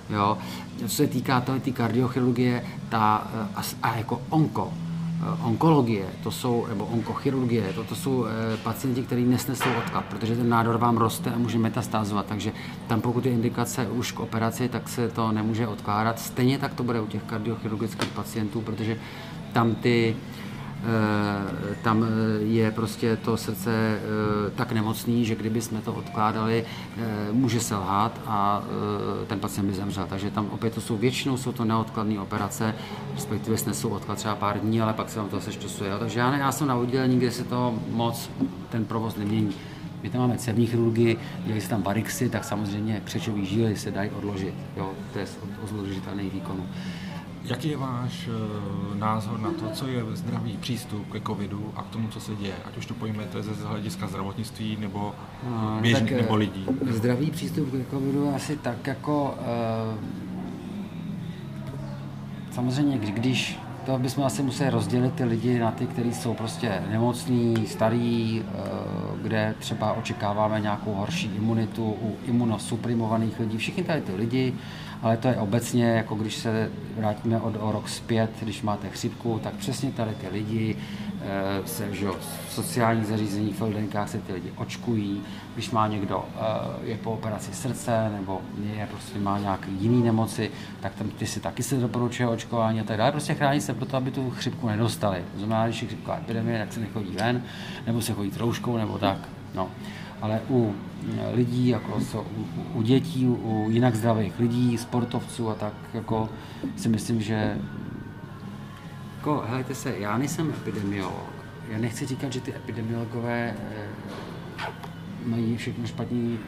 Jo. 0.09 0.37
Co 0.77 0.89
se 0.89 1.07
týká 1.07 1.41
té 1.41 1.59
tý 1.59 1.73
kardiochirurgie 1.73 2.63
ta, 2.89 3.27
eh, 3.33 3.47
a, 3.55 3.61
a 3.83 3.97
jako 3.97 4.21
onko, 4.29 4.73
eh, 4.73 5.43
onkologie, 5.43 6.05
to 6.23 6.31
jsou, 6.31 6.65
nebo 6.69 6.85
onkochirurgie, 6.85 7.73
to, 7.73 7.83
to 7.83 7.95
jsou 7.95 8.25
e, 8.25 8.57
pacienti, 8.57 9.03
kteří 9.03 9.25
nesnesou 9.25 9.69
odklad, 9.77 10.05
protože 10.05 10.35
ten 10.35 10.49
nádor 10.49 10.77
vám 10.77 10.97
roste 10.97 11.31
a 11.31 11.37
může 11.37 11.57
metastázovat, 11.57 12.25
takže 12.25 12.51
tam 12.87 13.01
pokud 13.01 13.25
je 13.25 13.31
indikace 13.31 13.87
už 13.87 14.11
k 14.11 14.19
operaci, 14.19 14.69
tak 14.69 14.89
se 14.89 15.09
to 15.09 15.31
nemůže 15.31 15.67
odkládat. 15.67 16.19
Stejně 16.19 16.59
tak 16.59 16.73
to 16.73 16.83
bude 16.83 17.01
u 17.01 17.07
těch 17.07 17.23
kardiochirurgických 17.23 18.09
pacientů, 18.09 18.61
protože 18.61 18.97
tam 19.53 19.75
ty 19.75 20.15
tam 21.83 22.05
je 22.39 22.71
prostě 22.71 23.17
to 23.17 23.37
srdce 23.37 23.99
tak 24.55 24.71
nemocný, 24.71 25.25
že 25.25 25.35
kdyby 25.35 25.61
jsme 25.61 25.81
to 25.81 25.93
odkládali, 25.93 26.65
může 27.31 27.59
selhat 27.59 28.21
a 28.25 28.63
ten 29.27 29.39
pacient 29.39 29.67
by 29.67 29.73
zemřel. 29.73 30.05
Takže 30.09 30.31
tam 30.31 30.49
opět 30.51 30.73
to 30.73 30.81
jsou 30.81 30.97
většinou 30.97 31.37
jsou 31.37 31.51
to 31.51 31.65
neodkladné 31.65 32.19
operace, 32.19 32.75
respektive 33.15 33.57
snesou 33.57 33.89
odklad 33.89 34.17
třeba 34.17 34.35
pár 34.35 34.59
dní, 34.59 34.81
ale 34.81 34.93
pak 34.93 35.09
se 35.09 35.19
vám 35.19 35.29
to 35.29 35.41
sešťosuje. 35.41 35.91
Takže 35.99 36.19
já, 36.19 36.31
ne, 36.31 36.37
já 36.39 36.51
jsem 36.51 36.67
na 36.67 36.75
oddělení, 36.75 37.17
kde 37.17 37.31
se 37.31 37.43
to 37.43 37.79
moc 37.91 38.29
ten 38.69 38.85
provoz 38.85 39.15
nemění. 39.15 39.51
My 40.03 40.09
tam 40.09 40.21
máme 40.21 40.37
cévní 40.37 40.67
chirurgii, 40.67 41.17
dělají 41.43 41.61
se 41.61 41.69
tam 41.69 41.83
varixy, 41.83 42.29
tak 42.29 42.43
samozřejmě 42.43 43.01
křečový 43.03 43.45
žíly 43.45 43.75
se 43.75 43.91
dají 43.91 44.09
odložit. 44.09 44.53
Jo, 44.77 44.91
to 45.13 45.19
je 45.19 45.25
odložitelný 45.63 46.29
výkonu. 46.29 46.65
Jaký 47.47 47.69
je 47.69 47.77
váš 47.77 48.27
uh, 48.27 48.97
názor 48.97 49.39
na 49.39 49.51
to, 49.51 49.69
co 49.73 49.87
je 49.87 50.03
zdravý 50.13 50.57
přístup 50.57 51.11
ke 51.11 51.21
covidu 51.21 51.73
a 51.75 51.83
k 51.83 51.87
tomu, 51.89 52.07
co 52.07 52.19
se 52.19 52.35
děje? 52.35 52.55
Ať 52.65 52.77
už 52.77 52.85
to 52.85 52.93
pojmete 52.93 53.43
ze 53.43 53.67
hlediska 53.67 54.07
zdravotnictví 54.07 54.77
nebo 54.79 55.15
no, 55.49 55.77
běžných 55.81 56.11
nebo 56.11 56.35
lidí. 56.35 56.65
Zdravý 56.89 57.31
přístup 57.31 57.71
ke 57.71 57.85
covidu 57.89 58.35
asi 58.35 58.57
tak 58.57 58.87
jako... 58.87 59.37
Uh, 59.39 60.03
samozřejmě, 62.51 62.97
když 62.97 63.59
to 63.87 63.99
bychom 63.99 64.23
asi 64.23 64.43
museli 64.43 64.69
rozdělit 64.69 65.13
ty 65.13 65.23
lidi 65.23 65.59
na 65.59 65.71
ty, 65.71 65.87
kteří 65.87 66.13
jsou 66.13 66.33
prostě 66.33 66.83
nemocní, 66.89 67.67
starý, 67.67 68.41
eh, 68.41 68.61
kde 69.21 69.55
třeba 69.59 69.93
očekáváme 69.93 70.59
nějakou 70.59 70.93
horší 70.93 71.31
imunitu 71.37 71.83
u 72.01 72.17
imunosuprimovaných 72.25 73.39
lidí. 73.39 73.57
Všichni 73.57 73.83
tady 73.83 74.01
ty 74.01 74.15
lidi 74.15 74.53
ale 75.01 75.17
to 75.17 75.27
je 75.27 75.35
obecně, 75.35 75.85
jako 75.85 76.15
když 76.15 76.35
se 76.35 76.71
vrátíme 76.97 77.39
od 77.41 77.55
o 77.59 77.71
rok 77.71 77.89
zpět, 77.89 78.31
když 78.41 78.61
máte 78.61 78.89
chřipku, 78.89 79.39
tak 79.43 79.53
přesně 79.53 79.91
tady 79.91 80.15
ty 80.15 80.27
lidi 80.27 80.75
eh, 81.21 81.67
se 81.67 81.95
že, 81.95 82.07
v 82.47 82.53
sociálních 82.53 83.05
zařízeních, 83.05 83.55
v 83.61 84.07
se 84.07 84.17
ty 84.17 84.33
lidi 84.33 84.51
očkují, 84.55 85.21
když 85.53 85.71
má 85.71 85.87
někdo 85.87 86.25
eh, 86.35 86.39
je 86.83 86.97
po 86.97 87.11
operaci 87.11 87.53
srdce 87.53 88.09
nebo 88.17 88.41
je 88.77 88.87
prostě 88.91 89.19
má 89.19 89.39
nějaké 89.39 89.71
jiné 89.79 90.05
nemoci, 90.05 90.51
tak 90.79 90.95
tam 90.95 91.09
ty 91.09 91.27
si 91.27 91.39
taky 91.39 91.63
se 91.63 91.77
doporučuje 91.77 92.27
očkování 92.29 92.81
a 92.81 92.83
tak 92.83 92.97
dále. 92.97 93.11
Prostě 93.11 93.33
chrání 93.33 93.61
se 93.61 93.73
proto, 93.73 93.97
aby 93.97 94.11
tu 94.11 94.29
chřipku 94.29 94.67
nedostali. 94.67 95.23
To 95.33 95.39
znamená, 95.39 95.65
když 95.65 95.81
je 95.81 95.87
chřipková 95.87 96.17
epidemie, 96.17 96.59
tak 96.59 96.73
se 96.73 96.79
nechodí 96.79 97.15
ven, 97.15 97.43
nebo 97.85 98.01
se 98.01 98.13
chodí 98.13 98.31
trouškou, 98.31 98.77
nebo 98.77 98.97
tak. 98.97 99.17
No 99.55 99.69
ale 100.21 100.41
u 100.49 100.73
eh, 101.17 101.35
lidí, 101.35 101.67
jako 101.67 101.99
u, 102.13 102.47
u 102.73 102.81
dětí, 102.81 103.27
u 103.27 103.67
jinak 103.69 103.95
zdravých 103.95 104.39
lidí, 104.39 104.77
sportovců 104.77 105.49
a 105.49 105.55
tak, 105.55 105.73
jako 105.93 106.29
si 106.75 106.89
myslím, 106.89 107.21
že 107.21 107.57
jako, 109.17 109.43
helejte 109.47 109.75
se, 109.75 109.97
já 109.97 110.17
nejsem 110.17 110.49
epidemiolog. 110.49 111.33
Já 111.69 111.77
nechci 111.77 112.05
říkat, 112.05 112.33
že 112.33 112.41
ty 112.41 112.55
epidemiologové 112.55 113.55
eh, 113.59 114.67
mají 115.25 115.57
všechno 115.57 115.87
špatný 115.87 116.39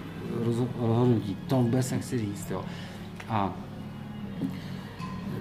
rozhodnutí. 0.43 1.37
To 1.47 1.55
vůbec 1.55 1.91
nechci 1.91 2.19
říct. 2.19 2.51
Jo. 2.51 2.65
A 3.29 3.53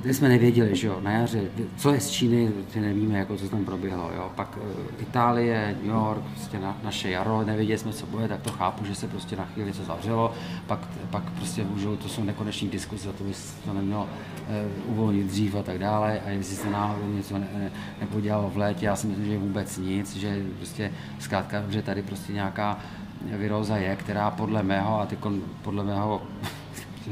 Teď 0.03 0.17
jsme 0.17 0.29
nevěděli, 0.29 0.77
že 0.77 0.87
jo, 0.87 1.01
na 1.01 1.11
jaře, 1.11 1.41
co 1.77 1.93
je 1.93 2.01
z 2.01 2.11
Číny, 2.11 2.53
ty 2.73 2.81
nevíme, 2.81 3.19
jako 3.19 3.37
co 3.37 3.49
tam 3.49 3.65
proběhlo, 3.65 4.11
jo. 4.17 4.31
Pak 4.35 4.57
uh, 4.57 5.03
Itálie, 5.03 5.77
New 5.83 5.91
York, 5.91 6.23
prostě 6.23 6.59
na, 6.59 6.77
naše 6.83 7.11
jaro, 7.11 7.45
nevěděli 7.45 7.79
jsme, 7.79 7.93
co 7.93 8.07
bude, 8.07 8.29
tak 8.29 8.41
to 8.41 8.51
chápu, 8.53 8.85
že 8.85 8.95
se 8.95 9.09
prostě 9.09 9.37
na 9.37 9.45
chvíli 9.45 9.73
co 9.73 9.85
zavřelo, 9.85 10.33
pak, 10.67 10.81
pak 11.11 11.31
prostě 11.31 11.65
můžou, 11.65 11.97
to 11.97 12.09
jsou 12.09 12.25
nekoneční 12.25 12.69
diskuze, 12.69 13.13
to 13.13 13.25
by 13.25 13.33
to 13.65 13.73
nemělo 13.73 14.03
uh, 14.03 14.93
uvolnit 14.93 15.27
dřív 15.27 15.55
a 15.55 15.63
tak 15.63 15.79
dále, 15.79 16.21
a 16.27 16.31
jestli 16.31 16.57
se 16.57 16.71
náhodou 16.71 17.13
něco 17.13 17.39
ne, 17.39 17.49
ne, 17.55 17.71
nepodělalo 18.01 18.51
v 18.51 18.57
létě, 18.57 18.87
já 18.87 18.97
si 18.97 19.07
myslím, 19.07 19.27
že 19.27 19.39
vůbec 19.39 19.79
nic, 19.79 20.17
že 20.17 20.45
prostě 20.57 20.93
zkrátka, 21.19 21.65
že 21.69 21.83
tady 21.83 22.03
prostě 22.03 22.33
nějaká 22.33 22.79
viróza 23.23 23.77
je, 23.77 23.97
která 23.97 24.31
podle 24.31 24.63
mého, 24.63 25.01
a 25.01 25.07
teď 25.07 25.19
podle 25.63 25.85
mého 25.85 26.23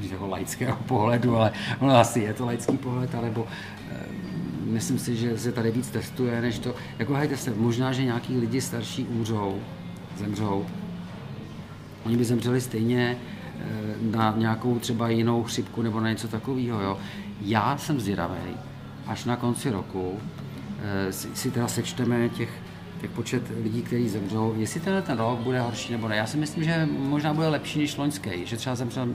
říct 0.01 0.11
jako 0.11 0.27
laického 0.27 0.77
pohledu, 0.77 1.37
ale 1.37 1.53
ono 1.79 1.97
asi 1.97 2.21
je 2.21 2.35
to 2.35 2.47
laický 2.47 2.77
pohled, 2.77 3.15
alebo 3.15 3.47
e, 3.91 4.07
myslím 4.65 4.99
si, 4.99 5.17
že 5.17 5.39
se 5.39 5.53
tady 5.53 5.71
víc 5.71 5.91
testuje, 5.91 6.41
než 6.41 6.59
to, 6.59 6.75
jako 6.99 7.15
hejte 7.15 7.37
se, 7.37 7.55
možná, 7.57 7.93
že 7.93 8.05
nějaký 8.05 8.39
lidi 8.39 8.61
starší 8.61 9.05
umřou, 9.05 9.61
zemřou, 10.17 10.67
oni 12.05 12.17
by 12.17 12.25
zemřeli 12.25 12.61
stejně 12.61 13.17
e, 13.61 14.17
na 14.17 14.35
nějakou 14.37 14.79
třeba 14.79 15.09
jinou 15.09 15.43
chřipku 15.43 15.83
nebo 15.83 16.01
na 16.01 16.11
něco 16.11 16.29
takového, 16.29 16.81
jo. 16.81 16.99
Já 17.41 17.79
jsem 17.79 18.01
zvědavý, 18.01 18.57
až 19.07 19.25
na 19.25 19.37
konci 19.37 19.71
roku 19.71 20.19
e, 20.83 21.13
si, 21.13 21.29
si 21.35 21.51
teda 21.51 21.69
sečteme 21.69 22.29
těch 22.29 22.51
těch 23.01 23.11
počet 23.11 23.43
lidí, 23.63 23.83
kteří 23.83 24.09
zemřou, 24.09 24.55
jestli 24.57 24.81
tenhle 24.81 25.03
ten 25.03 25.19
rok 25.19 25.39
bude 25.39 25.61
horší 25.61 25.93
nebo 25.93 26.09
ne. 26.09 26.17
Já 26.17 26.27
si 26.27 26.37
myslím, 26.37 26.65
že 26.65 26.89
možná 26.99 27.35
bude 27.35 27.49
lepší 27.49 27.79
než 27.79 27.97
loňský, 27.97 28.31
že 28.45 28.57
třeba 28.57 28.77
zemřel 28.77 29.09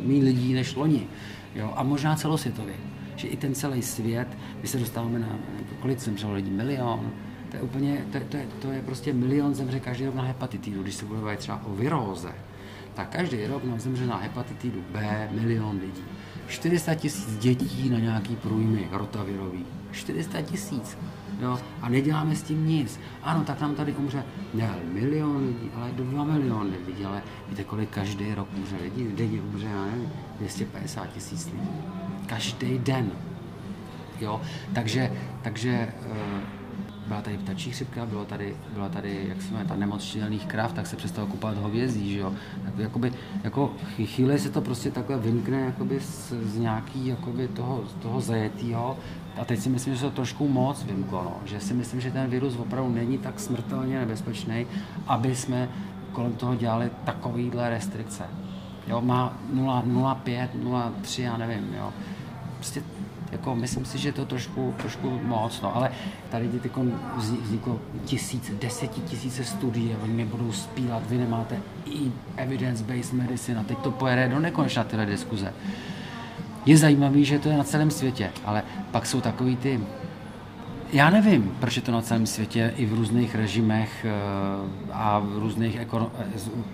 méně 0.00 0.24
lidí 0.24 0.54
než 0.54 0.74
loni. 0.74 1.06
Jo? 1.54 1.72
A 1.76 1.82
možná 1.82 2.16
celosvětově. 2.16 2.74
Že 3.16 3.28
i 3.28 3.36
ten 3.36 3.54
celý 3.54 3.82
svět, 3.82 4.28
my 4.62 4.68
se 4.68 4.78
dostáváme 4.78 5.18
na, 5.18 5.38
kolik 5.80 5.98
zemřelo 5.98 6.32
lidí, 6.32 6.50
milion, 6.50 7.10
to 7.50 7.56
je 7.56 7.62
úplně, 7.62 8.04
to, 8.12 8.18
to, 8.28 8.36
je, 8.36 8.46
to 8.62 8.72
je 8.72 8.82
prostě 8.82 9.12
milion 9.12 9.54
zemře 9.54 9.80
každý 9.80 10.06
rok 10.06 10.14
na 10.14 10.22
hepatitidu. 10.22 10.82
Když 10.82 10.94
se 10.94 11.04
bude 11.04 11.36
třeba 11.36 11.62
o 11.66 11.74
viróze, 11.74 12.32
tak 12.94 13.08
každý 13.08 13.46
rok 13.46 13.64
nám 13.64 13.80
zemře 13.80 14.06
na 14.06 14.16
hepatitidu 14.16 14.84
B 14.92 15.28
milion 15.32 15.80
lidí. 15.80 16.02
400 16.48 16.94
tisíc 16.94 17.36
dětí 17.36 17.90
na 17.90 17.98
nějaký 17.98 18.36
průjmy 18.36 18.88
rotavirový. 18.90 19.66
400 19.92 20.42
tisíc. 20.42 20.98
Jo? 21.40 21.58
A 21.80 21.88
neděláme 21.88 22.36
s 22.36 22.42
tím 22.42 22.66
nic. 22.66 23.00
Ano, 23.22 23.44
tak 23.44 23.60
nám 23.60 23.74
tady 23.74 23.92
umře 23.92 24.24
ne 24.54 24.74
milion 24.92 25.46
lidí, 25.46 25.70
ale 25.74 25.90
dva 25.92 26.24
miliony 26.24 26.76
lidí, 26.86 27.04
ale 27.04 27.22
víte, 27.48 27.64
kolik 27.64 27.90
každý 27.90 28.34
rok 28.34 28.48
umře 28.56 28.76
lidí? 28.82 29.08
Denně 29.14 29.40
umře, 29.40 29.66
já 29.66 29.84
nevím, 29.84 30.12
250 30.38 31.06
tisíc 31.06 31.46
lidí. 31.46 31.68
Každý 32.26 32.78
den. 32.78 33.10
Jo? 34.20 34.40
Takže, 34.74 35.12
takže 35.42 35.88
uh, 36.10 36.63
byla 37.06 37.22
tady 37.22 37.38
ptačí 37.38 37.70
chřipka, 37.70 38.06
bylo 38.06 38.24
tady, 38.24 38.56
byla 38.74 38.88
tady, 38.88 39.24
jak 39.28 39.42
jsme 39.42 39.64
ta 39.64 39.76
nemoc 39.76 40.02
šílených 40.02 40.46
krav, 40.46 40.72
tak 40.72 40.86
se 40.86 40.96
přestalo 40.96 41.26
kupovat 41.26 41.58
hovězí, 41.58 42.12
že 42.12 42.18
jo. 42.18 42.32
Tak 42.64 42.78
jakoby, 42.78 43.12
jako 43.44 43.72
chvíli 44.04 44.38
se 44.38 44.50
to 44.50 44.60
prostě 44.60 44.90
takhle 44.90 45.18
vymkne 45.18 45.60
jakoby 45.60 46.00
z, 46.00 46.32
z 46.42 46.58
nějaký 46.58 47.06
jakoby 47.06 47.48
toho, 47.48 47.84
toho 48.02 48.20
zajetýho. 48.20 48.98
A 49.36 49.44
teď 49.44 49.60
si 49.60 49.68
myslím, 49.68 49.94
že 49.94 50.00
se 50.00 50.06
to 50.06 50.10
trošku 50.10 50.48
moc 50.48 50.84
vymklo, 50.84 51.24
no. 51.24 51.36
že 51.44 51.60
si 51.60 51.74
myslím, 51.74 52.00
že 52.00 52.10
ten 52.10 52.30
virus 52.30 52.56
opravdu 52.56 52.92
není 52.92 53.18
tak 53.18 53.40
smrtelně 53.40 53.98
nebezpečný, 53.98 54.66
aby 55.06 55.36
jsme 55.36 55.68
kolem 56.12 56.32
toho 56.32 56.54
dělali 56.54 56.90
takovýhle 57.04 57.70
restrikce. 57.70 58.24
Jo, 58.86 59.00
má 59.00 59.38
0,5, 59.54 60.48
0,3, 60.62 61.22
já 61.22 61.36
nevím, 61.36 61.74
jo. 61.74 61.92
Prostě 62.56 62.82
jako 63.34 63.54
myslím 63.54 63.84
si, 63.84 63.98
že 63.98 64.12
to 64.12 64.24
trošku, 64.24 64.74
trošku 64.78 65.20
moc, 65.22 65.60
no, 65.62 65.76
ale 65.76 65.90
tady 66.30 66.48
teď 66.48 66.72
vzniklo 67.16 67.80
tisíce, 68.04 69.44
studií 69.44 69.94
a 69.94 70.02
oni 70.02 70.12
mě 70.12 70.24
budou 70.24 70.52
spílat, 70.52 71.02
vy 71.08 71.18
nemáte 71.18 71.56
i 71.86 72.12
evidence-based 72.36 73.12
medicine 73.12 73.60
a 73.60 73.62
teď 73.62 73.78
to 73.78 73.90
pojede 73.90 74.28
do 74.28 74.40
nekonečna 74.40 74.84
tyhle 74.84 75.06
diskuze. 75.06 75.52
Je 76.66 76.76
zajímavý, 76.76 77.24
že 77.24 77.38
to 77.38 77.48
je 77.48 77.56
na 77.56 77.64
celém 77.64 77.90
světě, 77.90 78.30
ale 78.44 78.62
pak 78.90 79.06
jsou 79.06 79.20
takový 79.20 79.56
ty 79.56 79.80
já 80.94 81.10
nevím, 81.10 81.56
proč 81.60 81.76
je 81.76 81.82
to 81.82 81.92
na 81.92 82.02
celém 82.02 82.26
světě 82.26 82.74
i 82.76 82.86
v 82.86 82.94
různých 82.94 83.34
režimech 83.34 84.04
eh, 84.04 84.12
a 84.92 85.18
v 85.18 85.38
různých, 85.38 85.76
ekono, 85.76 86.12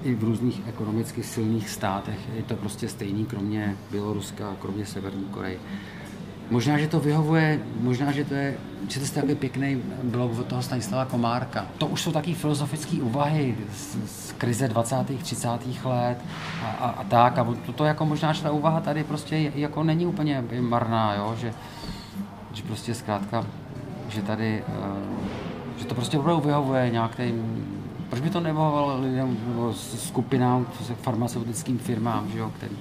i 0.03 0.15
v 0.15 0.25
různých 0.25 0.61
ekonomicky 0.69 1.23
silných 1.23 1.71
státech. 1.71 2.19
Je 2.35 2.43
to 2.43 2.57
prostě 2.57 2.89
stejný, 2.89 3.25
kromě 3.27 3.77
Běloruska, 3.91 4.57
kromě 4.61 4.87
Severní 4.87 5.25
Koreje. 5.25 5.59
Možná, 6.51 6.79
že 6.79 6.89
to 6.89 7.01
vyhovuje, 7.01 7.61
možná, 7.81 8.13
že 8.13 8.25
to 8.25 8.35
je, 8.35 8.59
že 8.89 9.01
to 9.01 9.07
je 9.07 9.11
takový 9.11 9.35
pěkný 9.35 9.83
blog 10.03 10.39
od 10.39 10.47
toho 10.47 10.63
Stanislava 10.63 11.05
Komárka. 11.05 11.67
To 11.79 11.87
už 11.87 12.03
jsou 12.03 12.13
taky 12.13 12.35
filozofické 12.35 12.97
úvahy 12.97 13.57
z, 13.75 13.97
z 14.07 14.33
krize 14.33 14.69
20. 14.69 14.97
30. 15.23 15.49
let 15.85 16.19
a, 16.63 16.67
a, 16.67 16.91
a 16.91 17.05
tak. 17.05 17.39
A 17.39 17.45
to, 17.67 17.73
to 17.73 17.85
jako 17.85 18.07
možná, 18.07 18.33
že 18.33 18.43
ta 18.43 18.51
úvaha 18.51 18.81
tady 18.81 19.05
prostě 19.05 19.53
jako 19.55 19.85
není 19.85 20.07
úplně 20.07 20.45
marná, 20.61 21.15
jo? 21.15 21.35
Že, 21.41 21.55
že 22.53 22.63
prostě 22.63 22.95
zkrátka, 22.95 23.47
že 24.09 24.23
tady, 24.23 24.65
uh, 24.69 25.19
že 25.79 25.85
to 25.85 25.95
prostě 25.95 26.19
opravdu 26.19 26.43
vyhovuje 26.47 26.91
nějakým 26.91 27.67
proč 28.11 28.23
by 28.23 28.31
to 28.31 28.41
nevyhovovalo 28.41 29.01
lidem 29.01 29.37
nebo 29.49 29.73
skupinám, 29.75 30.67
farmaceutickým 31.03 31.79
firmám, 31.79 32.29
že 32.33 32.39
jo, 32.39 32.53
který 32.57 32.77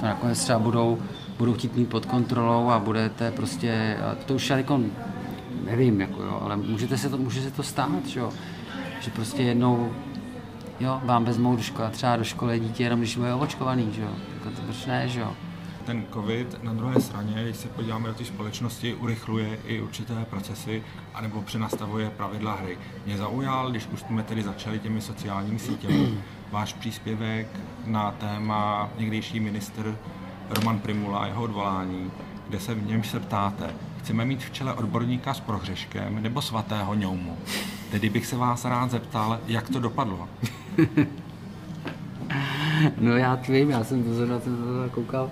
to 0.00 0.06
nakonec 0.06 0.40
třeba 0.40 0.58
budou 0.58 0.98
budou 1.38 1.54
chtít 1.54 1.76
mít 1.76 1.88
pod 1.88 2.06
kontrolou 2.06 2.70
a 2.70 2.78
budete 2.78 3.30
prostě, 3.30 3.98
to 4.26 4.34
už 4.34 4.50
jako 4.50 4.80
nevím, 5.64 6.00
jako 6.00 6.22
jo, 6.22 6.38
ale 6.42 6.56
můžete 6.56 6.98
se 6.98 7.08
to, 7.08 7.18
může 7.18 7.42
se 7.42 7.50
to 7.50 7.62
stát, 7.62 8.06
že 8.06 8.20
jo, 8.20 8.32
že 9.00 9.10
prostě 9.10 9.42
jednou 9.42 9.92
jo, 10.80 11.00
vám 11.04 11.24
vezmou 11.24 11.56
do 11.56 11.62
školy, 11.62 11.90
třeba 11.90 12.16
do 12.16 12.24
školy 12.24 12.60
dítě, 12.60 12.82
jenom 12.82 13.00
když 13.00 13.16
bude 13.16 13.34
očkovaný, 13.34 13.88
že 13.92 14.02
jo, 14.02 14.10
jako 14.34 14.50
to 14.56 14.62
proč 14.62 14.86
ne, 14.86 15.08
že 15.08 15.20
jo. 15.20 15.34
ten 15.84 16.04
covid 16.12 16.62
na 16.62 16.72
druhé 16.72 17.00
straně, 17.00 17.34
když 17.44 17.56
se 17.56 17.68
podíváme 17.68 18.08
do 18.08 18.14
té 18.14 18.24
společnosti, 18.24 18.94
urychluje 18.94 19.58
i 19.66 19.80
určité 19.80 20.26
procesy 20.30 20.82
anebo 21.14 21.42
přenastavuje 21.42 22.10
pravidla 22.10 22.54
hry. 22.54 22.78
Mě 23.06 23.16
zaujal, 23.16 23.70
když 23.70 23.88
už 23.92 24.00
jsme 24.00 24.22
tedy 24.22 24.42
začali 24.42 24.78
těmi 24.78 25.00
sociálními 25.00 25.58
sítěmi, 25.58 26.18
váš 26.50 26.72
příspěvek 26.72 27.46
na 27.86 28.10
téma 28.10 28.90
někdejší 28.98 29.40
minister 29.40 29.96
Roman 30.50 30.78
Primula 30.78 31.18
a 31.18 31.26
jeho 31.26 31.42
odvolání, 31.42 32.10
kde 32.48 32.60
se 32.60 32.74
v 32.74 32.86
něm 32.86 33.04
se 33.04 33.20
ptáte, 33.20 33.70
chceme 33.98 34.24
mít 34.24 34.44
v 34.44 34.50
čele 34.50 34.74
odborníka 34.74 35.34
s 35.34 35.40
prohřeškem 35.40 36.22
nebo 36.22 36.42
svatého 36.42 36.94
ňoumu. 36.94 37.38
Tedy 37.90 38.08
bych 38.10 38.26
se 38.26 38.36
vás 38.36 38.64
rád 38.64 38.90
zeptal, 38.90 39.40
jak 39.46 39.68
to 39.68 39.80
dopadlo. 39.80 40.28
No 43.00 43.16
já 43.16 43.36
tvím, 43.36 43.70
já 43.70 43.84
jsem 43.84 44.04
to 44.04 44.14
zrovna 44.14 44.40
jsem 44.40 44.56
to 44.56 44.90
koukal. 44.94 45.30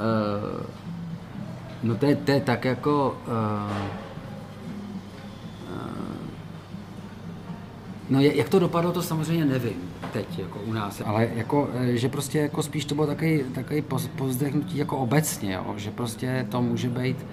Uh, 0.00 0.66
no 1.82 1.96
to 1.96 2.06
je, 2.06 2.16
to 2.16 2.30
je 2.30 2.40
tak 2.40 2.64
jako... 2.64 3.18
Uh, 3.26 4.05
no 8.10 8.20
jak 8.20 8.48
to 8.48 8.58
dopadlo, 8.58 8.92
to 8.92 9.02
samozřejmě 9.02 9.44
nevím 9.44 9.76
teď 10.12 10.38
jako 10.38 10.58
u 10.66 10.72
nás, 10.72 11.02
ale 11.04 11.28
jako, 11.34 11.68
že 11.84 12.08
prostě 12.08 12.38
jako 12.38 12.62
spíš 12.62 12.84
to 12.84 12.94
bylo 12.94 13.06
takový, 13.06 13.42
takový 13.54 13.82
pozdechnutí 14.16 14.78
jako 14.78 14.96
obecně, 14.96 15.52
jo, 15.52 15.74
že 15.76 15.90
prostě 15.90 16.46
to 16.50 16.62
může 16.62 16.88
být, 16.88 17.26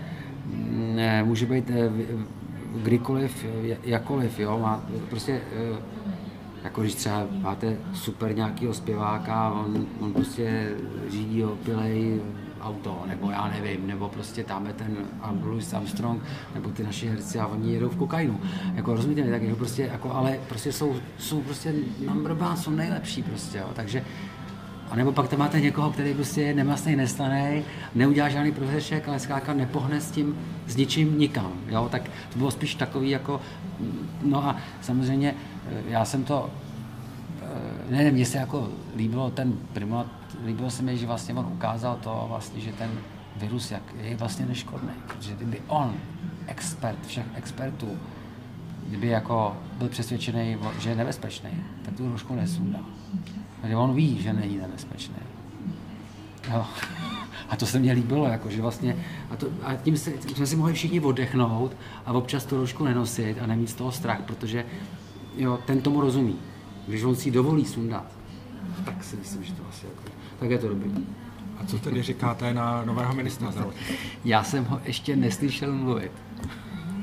ne, 0.95 1.23
může 1.23 1.45
být 1.45 1.71
kdykoliv, 2.75 3.45
jakoliv, 3.83 4.39
jo, 4.39 4.59
má 4.59 4.83
prostě 5.09 5.41
jako 6.63 6.81
když 6.81 6.95
třeba 6.95 7.27
máte 7.41 7.77
super 7.93 8.35
nějakého 8.35 8.73
zpěváka, 8.73 9.51
on, 9.51 9.85
on 9.99 10.13
prostě 10.13 10.75
řídí 11.09 11.43
opilej 11.43 12.21
auto, 12.63 13.03
nebo 13.07 13.31
já 13.31 13.47
nevím, 13.47 13.87
nebo 13.87 14.09
prostě 14.09 14.43
tam 14.43 14.65
je 14.65 14.73
ten 14.73 14.97
Louis 15.43 15.73
Armstrong, 15.73 16.23
nebo 16.55 16.69
ty 16.69 16.83
naši 16.83 17.07
herci 17.07 17.39
a 17.39 17.47
oni 17.47 17.73
jedou 17.73 17.89
v 17.89 17.95
kokainu. 17.95 18.39
Jako 18.73 18.93
rozumíte 18.93 19.21
mi, 19.21 19.31
tak 19.31 19.41
jako 19.41 19.55
prostě, 19.55 19.89
jako, 19.91 20.13
ale 20.13 20.39
prostě 20.49 20.71
jsou, 20.71 20.95
jsou 21.17 21.41
prostě 21.41 21.73
number 22.07 22.31
one, 22.31 22.57
jsou 22.57 22.71
nejlepší 22.71 23.23
prostě, 23.23 23.57
jo. 23.57 23.69
takže 23.73 24.03
a 24.93 24.95
nebo 24.95 25.11
pak 25.11 25.27
tam 25.27 25.39
máte 25.39 25.61
někoho, 25.61 25.91
který 25.91 26.13
prostě 26.13 26.41
je 26.41 26.53
nemastný, 26.53 26.95
nestaný, 26.95 27.63
neudělá 27.95 28.29
žádný 28.29 28.51
prohřešek, 28.51 29.07
ale 29.07 29.19
zkrátka 29.19 29.53
nepohne 29.53 30.01
s 30.01 30.11
tím, 30.11 30.37
s 30.67 30.75
ničím 30.75 31.19
nikam. 31.19 31.51
Jo? 31.67 31.89
Tak 31.91 32.03
to 32.03 32.37
bylo 32.37 32.51
spíš 32.51 32.75
takový 32.75 33.09
jako, 33.09 33.41
no 34.23 34.45
a 34.45 34.55
samozřejmě 34.81 35.35
já 35.87 36.05
jsem 36.05 36.23
to, 36.23 36.49
eh, 37.41 37.91
ne, 37.91 38.11
mně 38.11 38.25
se 38.25 38.37
jako 38.37 38.69
líbilo 38.95 39.31
ten 39.31 39.53
primat, 39.73 40.07
líbilo 40.45 40.69
se 40.69 40.83
mi, 40.83 40.97
že 40.97 41.07
vlastně 41.07 41.33
on 41.33 41.45
ukázal 41.53 41.99
to 42.03 42.25
vlastně, 42.29 42.61
že 42.61 42.71
ten 42.71 42.91
virus 43.35 43.71
jak 43.71 43.83
je 44.01 44.15
vlastně 44.15 44.45
neškodný, 44.45 44.93
protože 45.07 45.33
kdyby 45.33 45.61
on, 45.67 45.93
expert 46.47 47.05
všech 47.07 47.25
expertů, 47.35 47.97
kdyby 48.87 49.07
jako 49.07 49.57
byl 49.77 49.89
přesvědčený, 49.89 50.57
že 50.79 50.89
je 50.89 50.95
nebezpečný, 50.95 51.49
tak 51.85 51.97
tu 51.97 52.09
roušku 52.09 52.35
nesundá. 52.35 52.79
Takže 53.61 53.75
on 53.75 53.95
ví, 53.95 54.21
že 54.21 54.33
není 54.33 54.57
nebezpečný. 54.57 55.15
Jo. 56.51 56.65
A 57.49 57.55
to 57.55 57.65
se 57.65 57.79
mně 57.79 57.91
líbilo, 57.91 58.27
jako, 58.27 58.49
že 58.49 58.61
vlastně, 58.61 58.95
a, 59.29 59.35
to, 59.35 59.47
a 59.63 59.75
tím, 59.75 59.97
se, 59.97 60.11
tím 60.11 60.35
jsme 60.35 60.47
si 60.47 60.55
mohli 60.55 60.73
všichni 60.73 60.99
oddechnout 60.99 61.75
a 62.05 62.13
občas 62.13 62.45
tu 62.45 62.57
roušku 62.57 62.83
nenosit 62.83 63.37
a 63.41 63.47
nemít 63.47 63.69
z 63.69 63.73
toho 63.73 63.91
strach, 63.91 64.21
protože 64.21 64.65
jo, 65.37 65.59
ten 65.65 65.81
tomu 65.81 66.01
rozumí. 66.01 66.35
Když 66.87 67.03
on 67.03 67.15
si 67.15 67.31
dovolí 67.31 67.65
sundat, 67.65 68.05
tak 68.85 69.03
si 69.03 69.15
myslím, 69.15 69.43
že 69.43 69.53
to 69.53 69.63
asi 69.69 69.85
jako, 69.85 70.02
tak 70.43 70.51
je 70.51 70.57
to 70.57 70.67
dobrý. 70.67 70.91
A 71.59 71.65
co 71.65 71.79
tedy 71.79 72.01
říkáte 72.01 72.53
na 72.53 72.83
nového 72.85 73.13
ministra 73.13 73.51
zdravotnictví? 73.51 73.95
Já 74.25 74.43
jsem 74.43 74.65
ho 74.65 74.81
ještě 74.85 75.15
neslyšel 75.15 75.73
mluvit. 75.73 76.11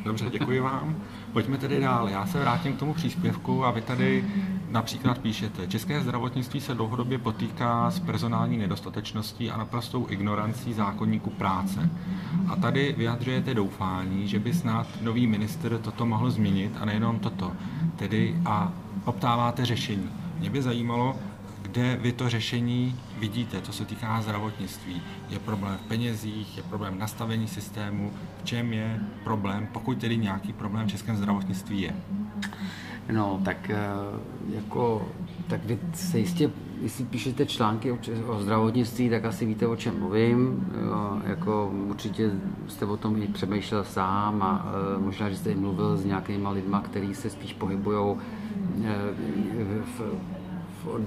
Dobře, 0.04 0.30
děkuji 0.30 0.60
vám. 0.60 0.96
Pojďme 1.32 1.58
tedy 1.58 1.80
dál. 1.80 2.08
Já 2.08 2.26
se 2.26 2.40
vrátím 2.40 2.72
k 2.72 2.78
tomu 2.78 2.94
příspěvku 2.94 3.64
a 3.64 3.70
vy 3.70 3.82
tady 3.82 4.24
například 4.70 5.18
píšete, 5.18 5.66
české 5.66 6.00
zdravotnictví 6.00 6.60
se 6.60 6.74
dlouhodobě 6.74 7.18
potýká 7.18 7.90
s 7.90 8.00
personální 8.00 8.58
nedostatečností 8.58 9.50
a 9.50 9.56
naprostou 9.56 10.06
ignorancí 10.10 10.72
zákonníku 10.72 11.30
práce. 11.30 11.90
A 12.48 12.56
tady 12.56 12.94
vyjadřujete 12.98 13.54
doufání, 13.54 14.28
že 14.28 14.38
by 14.38 14.54
snad 14.54 14.86
nový 15.02 15.26
minister 15.26 15.78
toto 15.78 16.06
mohl 16.06 16.30
změnit 16.30 16.72
a 16.80 16.84
nejenom 16.84 17.18
toto. 17.18 17.52
Tedy 17.96 18.36
a 18.44 18.72
poptáváte 19.04 19.64
řešení. 19.64 20.10
Mě 20.38 20.50
by 20.50 20.62
zajímalo, 20.62 21.16
kde 21.70 21.98
vy 22.02 22.12
to 22.12 22.28
řešení 22.28 23.00
vidíte, 23.18 23.62
co 23.62 23.72
se 23.72 23.84
týká 23.84 24.22
zdravotnictví. 24.22 25.02
Je 25.30 25.38
problém 25.38 25.78
v 25.78 25.88
penězích, 25.88 26.56
je 26.56 26.62
problém 26.62 26.98
nastavení 26.98 27.48
systému, 27.48 28.12
v 28.42 28.44
čem 28.44 28.72
je 28.72 29.00
problém, 29.24 29.68
pokud 29.72 29.98
tedy 29.98 30.16
nějaký 30.16 30.52
problém 30.52 30.86
v 30.86 30.90
českém 30.90 31.16
zdravotnictví 31.16 31.80
je? 31.80 31.94
No, 33.12 33.40
tak 33.44 33.70
eh, 33.70 33.78
jako, 34.54 35.08
tak 35.48 35.64
vy 35.64 35.78
se 35.94 36.18
jistě, 36.18 36.50
jestli 36.82 37.04
píšete 37.04 37.46
články 37.46 37.92
o, 37.92 37.98
zdravotnictví, 38.40 39.10
tak 39.10 39.24
asi 39.24 39.46
víte, 39.46 39.66
o 39.66 39.76
čem 39.76 40.00
mluvím. 40.00 40.66
Jo, 40.84 41.20
jako 41.26 41.72
určitě 41.88 42.30
jste 42.68 42.86
o 42.86 42.96
tom 42.96 43.22
i 43.22 43.26
přemýšlel 43.26 43.84
sám 43.84 44.42
a 44.42 44.64
uh, 44.96 45.04
možná, 45.04 45.30
že 45.30 45.36
jste 45.36 45.50
i 45.50 45.54
mluvil 45.54 45.96
s 45.96 46.04
nějakýma 46.04 46.50
lidma, 46.50 46.80
kteří 46.80 47.14
se 47.14 47.30
spíš 47.30 47.52
pohybují 47.52 47.98
uh, 47.98 48.18
v, 49.84 50.00
v, 50.84 51.00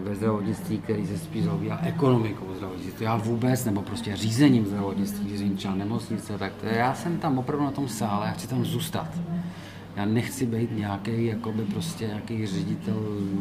ve 0.00 0.14
zdravotnictví, 0.14 0.78
který 0.78 1.06
se 1.06 1.18
spíš 1.18 1.44
zabývá 1.44 1.78
ekonomikou 1.82 2.46
zdravotnictví. 2.56 3.04
Já 3.04 3.16
vůbec, 3.16 3.64
nebo 3.64 3.82
prostě 3.82 4.16
řízením 4.16 4.66
zdravotnictví, 4.66 5.28
řízením 5.28 5.56
třeba 5.56 5.74
nemocnice, 5.74 6.38
tak 6.38 6.52
to 6.52 6.66
já 6.66 6.94
jsem 6.94 7.18
tam 7.18 7.38
opravdu 7.38 7.64
na 7.64 7.70
tom 7.70 7.88
sále 7.88 8.28
a 8.28 8.32
chci 8.32 8.48
tam 8.48 8.64
zůstat. 8.64 9.08
Já 9.96 10.04
nechci 10.04 10.46
být 10.46 10.76
nějaký, 10.76 11.26
jakoby 11.26 11.64
prostě 11.64 12.06
nějaký 12.06 12.46
ředitel 12.46 12.94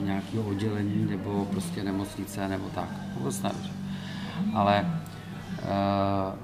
nějakého 0.04 0.44
oddělení 0.44 1.06
nebo 1.10 1.48
prostě 1.52 1.84
nemocnice 1.84 2.48
nebo 2.48 2.66
tak. 2.76 2.90
Vůbec 3.18 3.42
ne. 3.42 3.52
Ale 4.54 4.86
uh, 4.86 5.68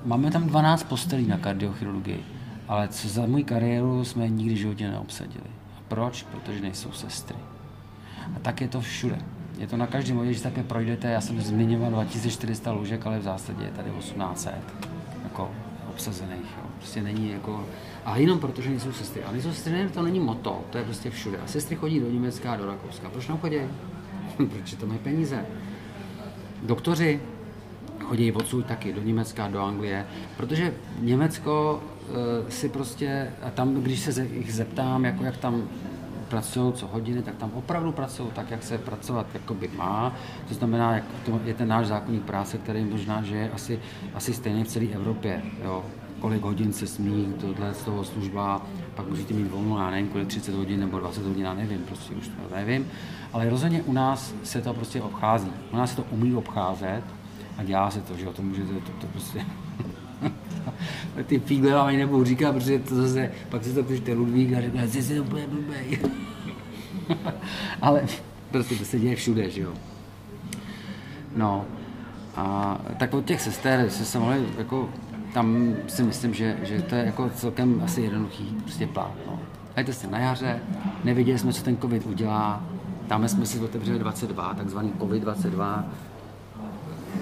máme 0.06 0.32
tam 0.32 0.48
12 0.48 0.84
postelí 0.84 1.28
na 1.28 1.38
kardiochirurgii, 1.38 2.24
ale 2.68 2.88
co 2.88 3.08
za 3.08 3.26
můj 3.26 3.44
kariéru 3.44 4.06
jsme 4.06 4.30
nikdy 4.30 4.58
životě 4.58 4.92
neobsadili. 4.92 5.50
A 5.78 5.82
proč? 5.88 6.24
Protože 6.24 6.62
nejsou 6.62 6.92
sestry. 6.92 7.38
A 8.36 8.40
tak 8.40 8.62
je 8.62 8.68
to 8.68 8.82
všude. 8.82 9.18
Je 9.58 9.68
to 9.68 9.78
na 9.78 9.88
každém 9.88 10.18
bodě, 10.18 10.34
že 10.34 10.44
také 10.44 10.64
projdete, 10.64 11.08
já 11.08 11.22
jsem 11.22 11.42
zmiňoval 11.42 11.92
2400 11.92 12.72
lůžek, 12.72 13.08
ale 13.08 13.20
v 13.20 13.24
zásadě 13.24 13.66
je 13.66 13.72
tady 13.72 13.92
1800 13.92 14.54
jako 15.24 15.52
obsazených. 15.90 16.46
Jo. 16.58 16.64
Prostě 16.78 17.02
není 17.02 17.32
jako... 17.32 17.66
A 18.06 18.18
jenom 18.18 18.40
protože 18.40 18.70
nejsou 18.70 18.92
sestry. 18.92 19.24
A 19.24 19.32
nejsou 19.32 19.52
sestry, 19.52 19.90
to 19.94 20.02
není 20.02 20.20
moto, 20.20 20.62
to 20.70 20.78
je 20.78 20.84
prostě 20.84 21.10
všude. 21.10 21.38
A 21.38 21.48
sestry 21.48 21.76
chodí 21.76 22.00
do 22.00 22.12
Německa 22.12 22.54
a 22.54 22.56
do 22.56 22.66
Rakouska. 22.66 23.10
Proč 23.10 23.28
tam 23.28 23.38
chodí? 23.38 23.58
Protože 24.38 24.78
to 24.78 24.88
mají 24.88 25.00
peníze. 25.00 25.46
Doktoři 26.64 27.22
chodí 28.06 28.32
odsud 28.32 28.66
taky 28.66 28.94
do 28.94 29.02
Německa, 29.02 29.48
do 29.48 29.62
Anglie, 29.62 30.06
protože 30.38 30.74
Německo 31.00 31.84
uh, 32.10 32.50
si 32.50 32.70
prostě, 32.70 33.32
a 33.42 33.50
tam, 33.50 33.74
když 33.74 34.00
se 34.00 34.28
jich 34.34 34.54
zeptám, 34.54 35.06
jako 35.06 35.24
jak 35.24 35.38
tam 35.38 35.64
pracují 36.30 36.74
co 36.74 36.88
hodiny, 36.88 37.22
tak 37.22 37.36
tam 37.36 37.52
opravdu 37.54 37.92
pracují 37.92 38.30
tak, 38.34 38.52
jak 38.52 38.64
se 38.64 38.78
pracovat 38.78 39.28
jakoby 39.34 39.70
má. 39.78 40.14
To 40.48 40.54
znamená, 40.54 40.96
jak 40.96 41.04
to 41.26 41.40
je 41.46 41.54
ten 41.54 41.68
náš 41.68 41.88
zákonník 41.88 42.24
práce, 42.24 42.58
který 42.58 42.86
možná, 42.86 43.22
že 43.22 43.36
je 43.36 43.52
asi, 43.52 43.80
asi 44.14 44.34
stejný 44.34 44.64
v 44.64 44.68
celé 44.68 44.86
Evropě. 44.86 45.42
Jo. 45.64 45.86
Kolik 46.20 46.42
hodin 46.42 46.74
se 46.74 46.88
smí, 46.88 47.34
tohle 47.42 47.74
z 47.74 47.84
toho 47.84 48.04
služba, 48.04 48.62
pak 48.96 49.08
musíte 49.08 49.34
mít 49.34 49.52
volno, 49.52 49.80
já 49.80 49.90
nevím, 49.90 50.10
kolik 50.10 50.28
30 50.28 50.56
hodin 50.56 50.80
nebo 50.80 51.00
20 51.00 51.26
hodin, 51.26 51.46
já 51.46 51.54
nevím, 51.54 51.80
prostě 51.80 52.14
už 52.14 52.28
to 52.28 52.56
nevím. 52.56 52.88
Ale 53.34 53.50
rozhodně 53.50 53.84
u 53.84 53.94
nás 53.94 54.34
se 54.44 54.62
to 54.62 54.74
prostě 54.74 55.02
obchází. 55.02 55.52
U 55.74 55.78
nás 55.78 55.90
se 55.90 55.96
to 55.96 56.04
umí 56.12 56.36
obcházet 56.36 57.04
a 57.58 57.64
dělá 57.64 57.92
se 57.92 58.02
to, 58.02 58.18
že 58.18 58.28
o 58.28 58.34
to 58.34 58.42
můžete, 58.42 58.74
to, 58.74 58.92
to 59.02 59.08
prostě 59.08 59.46
ty 61.26 61.40
fígle 61.40 61.74
vám 61.74 61.88
ani 61.88 61.98
nebudu 61.98 62.26
říkat, 62.26 62.54
protože 62.54 62.80
to 62.80 62.96
zase, 62.96 63.32
pak 63.50 63.64
se 63.64 63.74
to 63.74 63.84
přečte 63.84 64.14
Ludvík 64.14 64.54
a 64.54 64.62
řekne, 64.62 64.88
že 64.88 65.04
si 65.04 65.16
to 65.16 65.24
bude 65.24 65.48
blbej. 65.48 66.00
Ale 67.82 68.04
prostě 68.52 68.76
to 68.76 68.86
se 68.86 69.00
děje 69.00 69.16
všude, 69.16 69.50
že 69.50 69.62
jo. 69.62 69.74
No, 71.36 71.66
a 72.36 72.78
tak 72.98 73.14
od 73.14 73.26
těch 73.26 73.42
sester 73.42 73.90
se 73.90 74.06
se 74.06 74.20
mohli, 74.20 74.46
jako, 74.58 74.90
tam 75.34 75.76
si 75.88 76.04
myslím, 76.04 76.34
že, 76.34 76.58
že 76.64 76.82
to 76.82 76.96
je 76.96 77.06
jako 77.06 77.30
celkem 77.30 77.82
asi 77.84 78.02
jednoduchý 78.02 78.58
prostě 78.62 78.88
plán. 78.88 79.12
No. 79.28 79.40
Hejte 79.76 79.94
se 79.94 80.08
na 80.08 80.20
jaře, 80.20 80.60
nevěděli 81.04 81.40
jsme, 81.40 81.54
co 81.54 81.64
ten 81.64 81.78
covid 81.78 82.06
udělá, 82.06 82.64
tam 83.08 83.28
jsme 83.28 83.46
si 83.46 83.60
otevřeli 83.60 84.00
22, 84.00 84.54
takzvaný 84.54 84.94
COVID-22. 85.00 85.84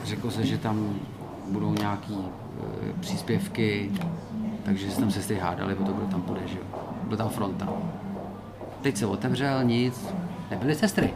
Řeklo 0.03 0.31
se, 0.31 0.45
že 0.45 0.57
tam 0.57 0.95
budou 1.49 1.73
nějaký 1.73 2.17
příspěvky, 2.99 3.91
takže 4.65 4.91
se 4.91 4.99
tam 4.99 5.11
sestry 5.11 5.35
hádali, 5.39 5.75
o 5.75 5.83
to, 5.83 5.93
kdo 5.93 6.05
tam 6.05 6.21
půjde, 6.21 6.41
že 6.47 6.57
jo. 6.57 6.65
Byla 7.03 7.17
tam 7.17 7.29
fronta. 7.29 7.67
Teď 8.81 8.97
se 8.97 9.05
otevřel, 9.05 9.63
nic, 9.63 10.07
nebyly 10.51 10.75
sestry. 10.75 11.13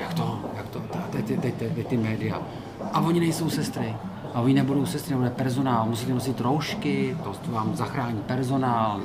Jak 0.00 0.14
to? 0.14 0.40
Jak 0.56 0.68
to? 0.68 0.82
Teď, 1.12 1.26
teď, 1.26 1.40
teď, 1.40 1.74
teď 1.74 1.86
ty 1.86 1.96
média. 1.96 2.42
A 2.92 3.00
oni 3.00 3.20
nejsou 3.20 3.50
sestry. 3.50 3.96
A 4.34 4.40
oni 4.40 4.54
nebudou 4.54 4.86
sestry, 4.86 5.14
bude 5.14 5.30
personál. 5.30 5.86
Musíte 5.86 6.14
nosit 6.14 6.40
roušky, 6.40 7.16
to 7.24 7.52
vám 7.52 7.76
zachrání 7.76 8.18
personál. 8.18 9.00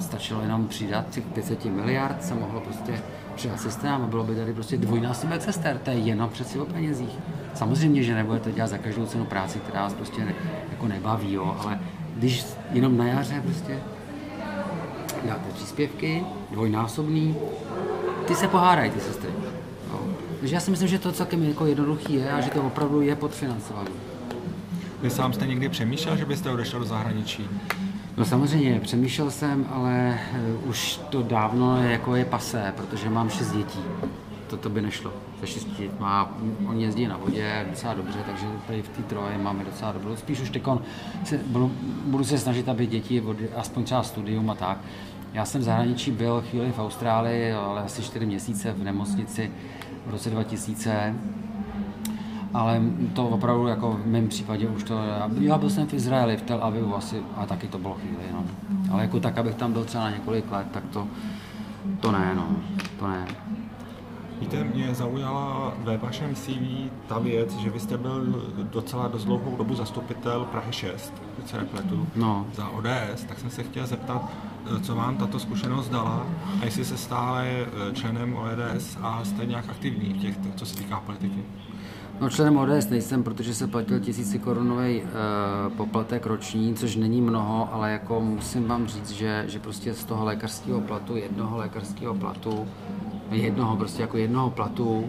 Stačilo 0.00 0.40
jenom 0.40 0.68
přidat 0.68 1.10
těch 1.10 1.24
500 1.24 1.64
miliard, 1.64 2.24
se 2.24 2.34
mohlo 2.34 2.60
prostě 2.60 3.02
přidat 3.34 3.60
sestrám 3.60 4.02
a 4.02 4.06
bylo 4.06 4.24
by 4.24 4.34
tady 4.34 4.54
prostě 4.54 4.76
dvojnásobek 4.76 5.42
sester. 5.42 5.78
To 5.78 5.90
je 5.90 5.96
jenom 5.96 6.30
přeci 6.30 6.58
o 6.58 6.64
penězích. 6.64 7.18
Samozřejmě, 7.56 8.02
že 8.02 8.14
nebudete 8.14 8.52
dělat 8.52 8.66
za 8.66 8.78
každou 8.78 9.06
cenu 9.06 9.24
práci, 9.24 9.58
která 9.58 9.82
vás 9.82 9.94
prostě 9.94 10.24
ne, 10.24 10.34
jako 10.70 10.88
nebaví, 10.88 11.32
jo, 11.32 11.56
ale 11.60 11.80
když 12.16 12.44
jenom 12.72 12.96
na 12.96 13.06
jaře 13.06 13.42
prostě 13.44 13.78
dáte 15.24 15.52
příspěvky, 15.54 16.24
dvojnásobný, 16.50 17.36
ty 18.26 18.34
se 18.34 18.48
pohádají, 18.48 18.90
ty 18.90 19.00
sestry. 19.00 19.30
Jo. 19.90 20.00
Takže 20.40 20.54
já 20.54 20.60
si 20.60 20.70
myslím, 20.70 20.88
že 20.88 20.98
to 20.98 21.12
celkem 21.12 21.42
jako 21.42 21.66
jednoduchý 21.66 22.14
je 22.14 22.32
a 22.32 22.40
že 22.40 22.50
to 22.50 22.62
opravdu 22.62 23.00
je 23.00 23.16
podfinancované. 23.16 23.90
Vy 25.02 25.10
sám 25.10 25.32
jste 25.32 25.46
někdy 25.46 25.68
přemýšlel, 25.68 26.16
že 26.16 26.24
byste 26.24 26.50
odešel 26.50 26.80
do 26.80 26.86
zahraničí? 26.86 27.48
No 28.16 28.24
samozřejmě, 28.24 28.80
přemýšlel 28.80 29.30
jsem, 29.30 29.66
ale 29.70 30.18
uh, 30.62 30.68
už 30.68 31.00
to 31.10 31.22
dávno 31.22 31.82
je, 31.82 31.90
jako 31.92 32.16
je 32.16 32.24
pasé, 32.24 32.72
protože 32.76 33.10
mám 33.10 33.30
šest 33.30 33.52
dětí. 33.52 33.80
To, 34.46 34.56
to 34.56 34.70
by 34.70 34.82
nešlo. 34.82 35.12
Se 35.44 35.60
má, 35.98 36.38
oni 36.68 36.84
jezdí 36.84 37.06
na 37.06 37.16
vodě 37.16 37.66
docela 37.70 37.94
dobře, 37.94 38.18
takže 38.26 38.46
tady 38.66 38.82
v 38.82 38.88
té 38.88 39.02
troje 39.02 39.38
máme 39.38 39.64
docela 39.64 39.92
dobře. 39.92 40.16
Spíš 40.16 40.40
už 40.40 40.50
teď 40.50 40.62
budu, 41.46 41.72
budu 42.04 42.24
se 42.24 42.38
snažit, 42.38 42.68
aby 42.68 42.86
děti, 42.86 43.22
aspoň 43.56 43.84
třeba 43.84 44.02
studium 44.02 44.50
a 44.50 44.54
tak. 44.54 44.78
Já 45.32 45.44
jsem 45.44 45.60
v 45.60 45.64
zahraničí 45.64 46.10
byl 46.10 46.44
chvíli 46.50 46.72
v 46.72 46.78
Austrálii, 46.78 47.52
ale 47.52 47.82
asi 47.82 48.02
čtyři 48.02 48.26
měsíce 48.26 48.72
v 48.72 48.84
nemocnici 48.84 49.50
v 50.06 50.10
roce 50.10 50.30
2000 50.30 51.14
ale 52.56 52.80
to 53.12 53.28
opravdu 53.28 53.66
jako 53.66 53.92
v 53.92 54.06
mém 54.06 54.28
případě 54.28 54.68
už 54.68 54.84
to, 54.84 54.98
já 55.40 55.58
byl 55.58 55.70
jsem 55.70 55.86
v 55.86 55.94
Izraeli, 55.94 56.36
v 56.36 56.42
Tel 56.42 56.64
Avivu 56.64 56.96
asi, 56.96 57.22
a 57.36 57.46
taky 57.46 57.68
to 57.68 57.78
bylo 57.78 57.94
chvíli, 57.94 58.22
no. 58.32 58.44
Ale 58.92 59.02
jako 59.02 59.20
tak, 59.20 59.38
abych 59.38 59.54
tam 59.54 59.72
byl 59.72 59.84
třeba 59.84 60.04
na 60.04 60.10
několik 60.10 60.52
let, 60.52 60.66
tak 60.72 60.84
to, 60.92 61.08
to 62.00 62.12
ne, 62.12 62.32
no, 62.34 62.48
to 62.98 63.08
ne. 63.08 63.26
Víte, 64.40 64.64
mě 64.64 64.94
zaujala 64.94 65.74
ve 65.78 65.96
vašem 65.96 66.34
CV 66.34 66.90
ta 67.08 67.18
věc, 67.18 67.56
že 67.56 67.70
vy 67.70 67.80
jste 67.80 67.98
byl 67.98 68.24
docela 68.72 69.08
dost 69.08 69.24
dlouhou 69.24 69.56
dobu 69.56 69.74
zastupitel 69.74 70.44
Prahy 70.44 70.72
6, 70.72 71.14
když 71.38 71.50
se 71.50 71.58
nepletu, 71.58 72.06
no. 72.16 72.46
za 72.54 72.68
ODS, 72.68 73.24
tak 73.28 73.38
jsem 73.38 73.50
se 73.50 73.62
chtěl 73.62 73.86
zeptat, 73.86 74.30
co 74.82 74.94
vám 74.94 75.16
tato 75.16 75.38
zkušenost 75.38 75.88
dala 75.88 76.26
a 76.62 76.64
jestli 76.64 76.84
se 76.84 76.96
stále 76.96 77.66
členem 77.92 78.36
ODS 78.36 78.98
a 79.02 79.24
jste 79.24 79.46
nějak 79.46 79.68
aktivní 79.68 80.14
v 80.14 80.18
těch, 80.18 80.34
co 80.56 80.66
se 80.66 80.76
týká 80.76 81.00
politiky. 81.00 81.44
No 82.20 82.30
členem 82.30 82.56
ODS 82.56 82.88
nejsem, 82.90 83.22
protože 83.22 83.54
se 83.54 83.66
platil 83.66 84.00
tisíci 84.00 84.38
korunový 84.38 85.02
e, 85.02 85.04
poplatek 85.76 86.26
roční, 86.26 86.74
což 86.74 86.96
není 86.96 87.20
mnoho, 87.20 87.68
ale 87.72 87.92
jako 87.92 88.20
musím 88.20 88.68
vám 88.68 88.86
říct, 88.86 89.10
že, 89.10 89.44
že 89.48 89.58
prostě 89.58 89.94
z 89.94 90.04
toho 90.04 90.24
lékařského 90.24 90.80
platu, 90.80 91.16
jednoho 91.16 91.56
lékařského 91.56 92.14
platu, 92.14 92.68
jednoho 93.30 93.76
prostě 93.76 94.02
jako 94.02 94.16
jednoho 94.16 94.50
platu, 94.50 95.04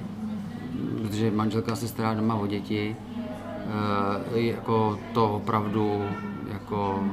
protože 1.01 1.31
manželka 1.31 1.75
se 1.75 1.87
stará 1.87 2.13
doma 2.13 2.35
o 2.35 2.47
děti, 2.47 2.95
e, 4.35 4.39
jako 4.39 4.99
to 5.13 5.33
opravdu 5.33 6.01
jako 6.53 7.03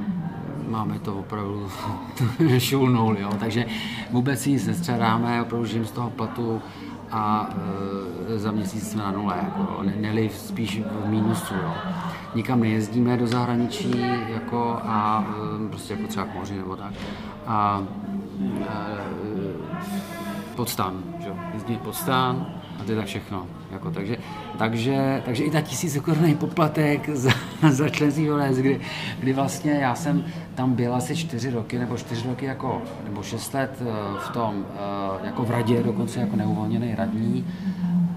máme 0.69 0.99
to 0.99 1.15
opravdu 1.15 1.67
šulnul, 2.57 3.17
jo. 3.19 3.29
takže 3.39 3.65
vůbec 4.11 4.41
si 4.41 4.51
nic 4.51 4.67
nestřadáme, 4.67 5.41
opravdu 5.41 5.65
žijeme 5.65 5.87
z 5.87 5.91
toho 5.91 6.09
platu 6.09 6.61
a 7.11 7.49
e, 8.35 8.39
za 8.39 8.51
měsíc 8.51 8.91
jsme 8.91 9.03
na 9.03 9.11
nule, 9.11 9.35
jako, 9.43 9.83
ne, 9.83 9.93
neli 9.99 10.29
spíš 10.29 10.81
v 10.81 11.09
mínusu. 11.09 11.53
Jo. 11.53 11.73
Nikam 12.35 12.59
nejezdíme 12.59 13.17
do 13.17 13.27
zahraničí 13.27 14.05
jako, 14.33 14.79
a 14.83 15.27
e, 15.65 15.69
prostě 15.69 15.93
jako 15.93 16.07
třeba 16.07 16.25
k 16.25 16.35
moři 16.35 16.57
nebo 16.57 16.75
tak. 16.75 16.93
A 17.47 17.83
e, 18.61 18.75
pod 20.55 20.69
stan, 20.69 21.03
že? 21.19 21.29
jezdíme 21.53 21.79
pod 21.79 21.95
stan 21.95 22.47
a 22.79 22.83
to 22.83 22.91
je 22.91 22.97
tak 22.97 23.05
všechno. 23.05 23.47
Jako, 23.71 23.91
takže, 23.91 24.17
takže, 24.57 25.21
takže 25.25 25.43
i 25.43 25.51
ta 25.51 25.61
tisícokorunný 25.61 26.35
poplatek 26.35 27.09
za, 27.09 27.31
za 27.69 27.89
členství 27.89 28.31
ODS, 28.31 28.57
kdy, 28.57 28.81
kdy 29.19 29.33
vlastně 29.33 29.71
já 29.71 29.95
jsem 29.95 30.25
tam 30.55 30.73
byl 30.73 30.95
asi 30.95 31.15
čtyři 31.15 31.49
roky, 31.49 31.79
nebo 31.79 31.97
čtyři 31.97 32.27
roky 32.27 32.45
jako, 32.45 32.81
nebo 33.03 33.23
šest 33.23 33.53
let 33.53 33.81
eh, 33.81 33.85
v 34.19 34.29
tom, 34.29 34.65
eh, 35.21 35.25
jako 35.25 35.43
v 35.43 35.51
radě, 35.51 35.83
dokonce 35.83 36.19
jako 36.19 36.35
neuvolněný 36.35 36.95
radní. 36.95 37.45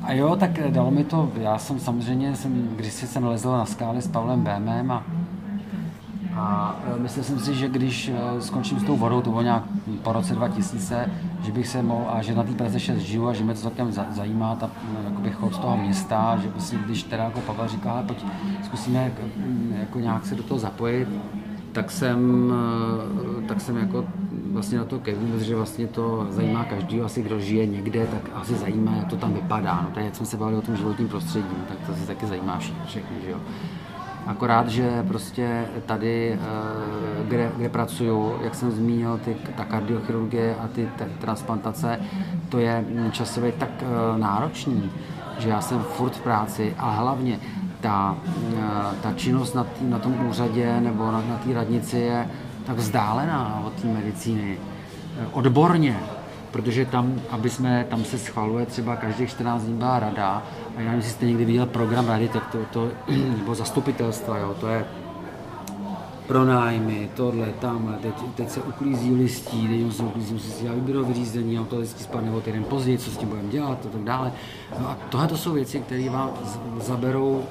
A 0.02 0.12
jo, 0.12 0.36
tak 0.36 0.70
dalo 0.70 0.90
mi 0.90 1.04
to, 1.04 1.32
já 1.40 1.58
jsem 1.58 1.80
samozřejmě, 1.80 2.36
jsem, 2.36 2.68
když 2.76 2.92
jsem 2.92 3.22
nalezl 3.22 3.52
na 3.52 3.66
skály 3.66 4.02
s 4.02 4.08
Pavlem 4.08 4.40
Bémem 4.40 4.90
a 4.90 5.04
a 6.38 6.74
myslel 6.98 7.24
jsem 7.24 7.38
si, 7.38 7.54
že 7.54 7.68
když 7.68 8.10
skončím 8.40 8.80
s 8.80 8.84
tou 8.84 8.96
vodou, 8.96 9.20
to 9.20 9.30
bylo 9.30 9.42
nějak 9.42 9.62
po 10.02 10.12
roce 10.12 10.34
2000, 10.34 11.10
že 11.42 11.52
bych 11.52 11.68
se 11.68 11.82
mohl, 11.82 12.04
a 12.08 12.22
že 12.22 12.34
na 12.34 12.42
té 12.42 12.52
Praze 12.52 12.80
6 12.80 12.98
žiju 12.98 13.28
a 13.28 13.32
že 13.32 13.44
mě 13.44 13.54
to 13.54 13.60
celkem 13.60 13.92
zajímá, 14.10 14.54
ta 14.56 14.70
jakoby 15.04 15.30
chod 15.30 15.54
z 15.54 15.58
toho 15.58 15.76
města, 15.76 16.38
že 16.42 16.48
prostě, 16.48 16.76
když 16.76 17.02
teda 17.02 17.24
jako 17.24 17.40
Pavel 17.40 17.68
říká, 17.68 18.04
pojď 18.06 18.24
zkusíme 18.64 19.12
jako 19.78 20.00
nějak 20.00 20.26
se 20.26 20.34
do 20.34 20.42
toho 20.42 20.58
zapojit, 20.58 21.08
tak 21.72 21.90
jsem, 21.90 22.52
e, 23.44 23.48
tak 23.48 23.60
jsem 23.60 23.76
jako 23.76 24.04
vlastně 24.52 24.78
na 24.78 24.84
to 24.84 24.98
kevnu, 24.98 25.38
protože 25.38 25.56
vlastně 25.56 25.86
to 25.86 26.26
zajímá 26.30 26.64
každý, 26.64 27.00
asi 27.00 27.22
kdo 27.22 27.40
žije 27.40 27.66
někde, 27.66 28.06
tak 28.06 28.30
asi 28.34 28.54
zajímá, 28.54 28.96
jak 28.96 29.08
to 29.08 29.16
tam 29.16 29.34
vypadá. 29.34 29.80
No, 29.82 29.90
tak 29.94 30.04
jak 30.04 30.16
jsme 30.16 30.26
se 30.26 30.36
bavili 30.36 30.58
o 30.58 30.62
tom 30.62 30.76
životním 30.76 31.08
prostředí, 31.08 31.48
no, 31.58 31.64
tak 31.68 31.86
to 31.86 31.94
se 31.94 32.06
taky 32.06 32.26
zajímá 32.26 32.58
všechny, 32.86 33.16
že 33.24 33.30
jo. 33.30 33.38
Akorát, 34.26 34.68
že 34.68 35.04
prostě 35.08 35.66
tady, 35.86 36.32
eh, 36.32 37.24
kde, 37.24 37.52
kde 37.56 37.68
pracuju, 37.68 38.34
jak 38.42 38.54
jsem 38.54 38.70
zmínil, 38.70 39.20
ty, 39.24 39.36
ta 39.56 39.64
kardiochirurgie 39.64 40.56
a 40.56 40.68
ty 40.68 40.88
transplantace, 41.20 42.00
to 42.48 42.58
je 42.58 42.84
časově 43.10 43.52
tak 43.52 43.70
eh, 43.80 44.18
náročný, 44.18 44.90
že 45.38 45.48
já 45.48 45.60
jsem 45.60 45.78
furt 45.78 46.12
v 46.12 46.20
práci 46.20 46.74
a 46.78 46.90
hlavně 46.90 47.38
ta, 47.80 48.16
eh, 48.56 48.96
ta 49.02 49.12
činnost 49.12 49.54
na, 49.54 49.64
tý, 49.64 49.84
na 49.84 49.98
tom 49.98 50.26
úřadě 50.28 50.80
nebo 50.80 51.12
na, 51.12 51.22
na 51.28 51.36
té 51.36 51.54
radnici 51.54 51.98
je 51.98 52.28
tak 52.66 52.76
vzdálená 52.76 53.62
od 53.66 53.72
té 53.72 53.88
medicíny. 53.88 54.58
Odborně, 55.32 56.00
protože 56.50 56.84
tam, 56.84 57.20
aby 57.30 57.50
jsme, 57.50 57.86
tam 57.90 58.04
se 58.04 58.18
schvaluje 58.18 58.66
třeba 58.66 58.96
každých 58.96 59.30
14 59.30 59.62
dní 59.62 59.74
byla 59.74 59.98
rada 59.98 60.42
a 60.76 60.80
já 60.80 60.84
nevím, 60.84 60.96
jestli 60.96 61.12
jste 61.12 61.26
někdy 61.26 61.44
viděl 61.44 61.66
program 61.66 62.08
rady, 62.08 62.28
tak 62.28 62.46
to, 62.46 62.58
to 62.72 62.88
nebo 63.38 63.54
zastupitelstva, 63.54 64.38
jo, 64.38 64.54
to 64.60 64.68
je 64.68 64.84
pronájmy, 66.26 67.10
tohle, 67.14 67.46
tamhle, 67.60 67.96
teď, 67.96 68.14
teď 68.34 68.50
se 68.50 68.62
uklízí 68.62 69.14
listí, 69.14 69.68
teď 69.68 69.96
se 69.96 70.02
uklízí, 70.02 70.32
musí 70.32 70.50
si 70.50 70.62
dělat 70.62 70.74
výběrové 70.74 71.14
řízení, 71.14 71.60
auto 71.60 71.76
vždycky 71.76 72.02
spadne 72.02 72.30
o 72.30 72.40
týden 72.40 72.64
později, 72.64 72.98
co 72.98 73.10
s 73.10 73.16
tím 73.16 73.28
budeme 73.28 73.48
dělat 73.48 73.86
a 73.86 73.88
tak 73.88 74.02
dále. 74.04 74.32
No 74.80 74.88
a 74.88 74.98
tohle 75.08 75.26
to 75.26 75.36
jsou 75.36 75.52
věci, 75.52 75.80
které 75.80 76.10
vám 76.10 76.30
zaberou 76.80 77.42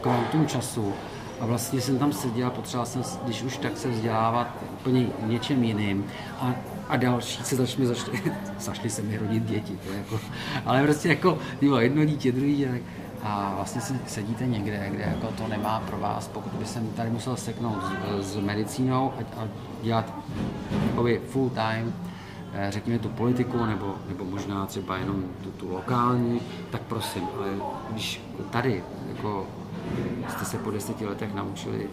kvantum 0.00 0.46
času. 0.46 0.92
A 1.40 1.46
vlastně 1.46 1.80
jsem 1.80 1.98
tam 1.98 2.12
seděl, 2.12 2.50
potřeboval 2.50 2.86
jsem, 2.86 3.02
když 3.24 3.42
už 3.42 3.56
tak 3.56 3.78
se 3.78 3.88
vzdělávat 3.88 4.48
úplně 4.80 5.06
něčem 5.26 5.64
jiným. 5.64 6.06
A 6.40 6.54
a 6.88 6.96
další 6.96 7.44
se 7.44 7.56
začne, 7.56 7.86
začne, 7.86 8.12
začali 8.58 8.90
se 8.90 9.02
mi 9.02 9.16
rodit 9.16 9.44
děti, 9.44 9.78
to 9.84 9.92
je 9.92 9.98
jako, 9.98 10.20
ale 10.66 10.82
prostě 10.82 11.08
jako 11.08 11.38
bylo 11.60 11.80
jedno 11.80 12.04
dítě, 12.04 12.32
druhý 12.32 12.56
dítě, 12.56 12.80
a 13.22 13.52
vlastně 13.56 13.80
si 13.80 13.94
sedíte 14.06 14.46
někde, 14.46 14.90
kde 14.90 15.02
jako 15.02 15.26
to 15.26 15.48
nemá 15.48 15.80
pro 15.80 15.98
vás, 15.98 16.28
pokud 16.28 16.52
by 16.52 16.64
jsem 16.64 16.88
tady 16.92 17.10
musel 17.10 17.36
seknout 17.36 17.78
s, 18.20 18.32
s 18.32 18.36
medicínou 18.36 19.12
a, 19.12 19.42
a 19.42 19.48
dělat 19.82 20.14
jakoby 20.86 21.20
full 21.28 21.50
time, 21.50 21.94
eh, 22.52 22.66
řekněme 22.70 22.98
tu 22.98 23.08
politiku, 23.08 23.66
nebo, 23.66 23.94
nebo 24.08 24.24
možná 24.24 24.66
třeba 24.66 24.96
jenom 24.96 25.24
tu, 25.42 25.50
tu 25.50 25.72
lokální, 25.72 26.40
tak 26.70 26.82
prosím, 26.82 27.22
ale 27.36 27.48
když 27.90 28.22
tady 28.50 28.82
jako 29.08 29.46
jste 30.28 30.44
se 30.44 30.58
po 30.58 30.70
deseti 30.70 31.06
letech 31.06 31.34
naučili 31.34 31.86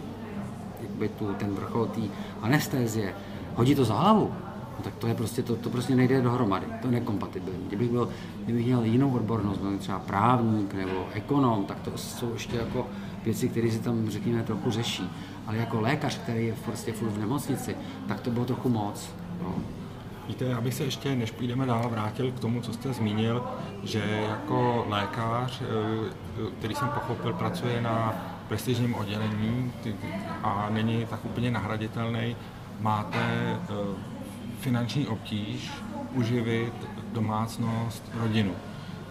jakby 0.82 1.08
tu, 1.08 1.34
ten 1.34 1.54
vrchol 1.54 1.86
té 1.86 2.00
anestézie, 2.42 3.14
hodí 3.54 3.74
to 3.74 3.84
za 3.84 3.94
hlavu, 3.94 4.32
no 4.78 4.84
tak 4.84 4.94
to 4.94 5.06
je 5.06 5.14
prostě, 5.14 5.42
to, 5.42 5.56
to 5.56 5.70
prostě 5.70 5.96
nejde 5.96 6.22
dohromady, 6.22 6.66
to 6.82 6.86
je 6.86 6.92
nekompatibilní. 6.92 7.66
Kdybych, 7.68 7.90
byl, 7.90 8.08
kdybych 8.44 8.66
měl 8.66 8.84
jinou 8.84 9.10
odbornost, 9.10 9.58
byl 9.58 9.78
třeba 9.78 9.98
právník 9.98 10.74
nebo 10.74 11.06
ekonom, 11.12 11.64
tak 11.64 11.80
to 11.80 11.98
jsou 11.98 12.32
ještě 12.32 12.56
jako 12.56 12.86
věci, 13.24 13.48
které 13.48 13.70
si 13.70 13.78
tam, 13.78 14.10
řekněme, 14.10 14.42
trochu 14.42 14.70
řeší. 14.70 15.10
Ale 15.46 15.56
jako 15.56 15.80
lékař, 15.80 16.18
který 16.18 16.46
je 16.46 16.54
prostě 16.64 16.92
furt 16.92 17.08
v 17.08 17.18
nemocnici, 17.18 17.76
tak 18.08 18.20
to 18.20 18.30
bylo 18.30 18.44
trochu 18.44 18.68
moc. 18.68 19.10
No. 19.42 19.54
Víte, 20.28 20.44
já 20.44 20.60
bych 20.60 20.74
se 20.74 20.84
ještě, 20.84 21.16
než 21.16 21.30
půjdeme 21.30 21.66
dál, 21.66 21.88
vrátil 21.88 22.32
k 22.32 22.40
tomu, 22.40 22.60
co 22.60 22.72
jste 22.72 22.92
zmínil, 22.92 23.44
že 23.82 24.26
jako 24.28 24.86
lékař, 24.88 25.62
eh, 25.62 26.10
který 26.58 26.74
jsem 26.74 26.88
pochopil, 26.88 27.32
pracuje 27.32 27.80
na 27.80 28.14
prestižním 28.48 28.94
oddělení 28.94 29.72
a 30.42 30.68
není 30.70 31.06
tak 31.06 31.24
úplně 31.24 31.50
nahraditelný, 31.50 32.36
máte 32.80 33.18
eh, 33.18 33.56
finanční 34.60 35.06
obtíž 35.06 35.70
uživit 36.12 36.74
domácnost, 37.12 38.02
rodinu. 38.14 38.52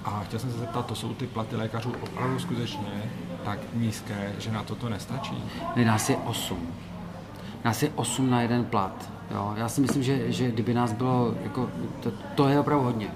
A 0.06 0.24
chtěl 0.24 0.40
jsem 0.40 0.52
se 0.52 0.58
zeptat, 0.58 0.86
to 0.86 0.96
jsou 0.96 1.14
ty 1.14 1.28
platy 1.28 1.56
lékařů 1.56 1.94
opravdu 2.02 2.40
skutečně 2.40 3.04
tak 3.46 3.60
nízké, 3.74 4.34
že 4.40 4.52
na 4.52 4.64
to 4.64 4.76
to 4.76 4.90
nestačí? 4.90 5.44
Ne, 5.76 5.86
nás 5.86 6.10
je 6.10 6.18
8. 6.18 6.68
Nás 7.66 7.84
je 7.84 7.90
8 7.96 8.30
na 8.30 8.42
jeden 8.42 8.66
plat. 8.66 9.15
Jo. 9.32 9.54
Já 9.58 9.70
si 9.70 9.82
myslím, 9.82 10.04
že, 10.04 10.32
že 10.32 10.52
kdyby 10.52 10.74
nás 10.74 10.94
bylo, 10.94 11.34
jako, 11.44 11.70
to, 12.00 12.12
to 12.36 12.48
je 12.48 12.60
opravdu 12.60 12.86
hodně. 12.86 13.08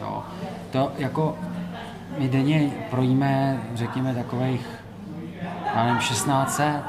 Jo. 0.00 0.22
To 0.70 0.92
jako, 0.98 1.38
my 2.18 2.28
denně 2.28 2.70
projíme, 2.90 3.62
řekněme, 3.74 4.14
takových, 4.14 4.66
já 5.74 5.84
nevím, 5.84 5.98
1600. 5.98 6.82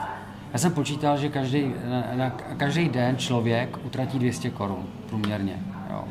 Já 0.54 0.60
jsem 0.60 0.74
počítal, 0.74 1.18
že 1.18 1.30
každý, 1.30 1.74
na, 1.90 2.04
na, 2.16 2.30
každý 2.58 2.90
den 2.90 3.18
člověk 3.18 3.78
utratí 3.86 4.20
200 4.20 4.50
korun 4.50 4.86
průměrně. 5.10 5.60
Jo. 5.90 6.04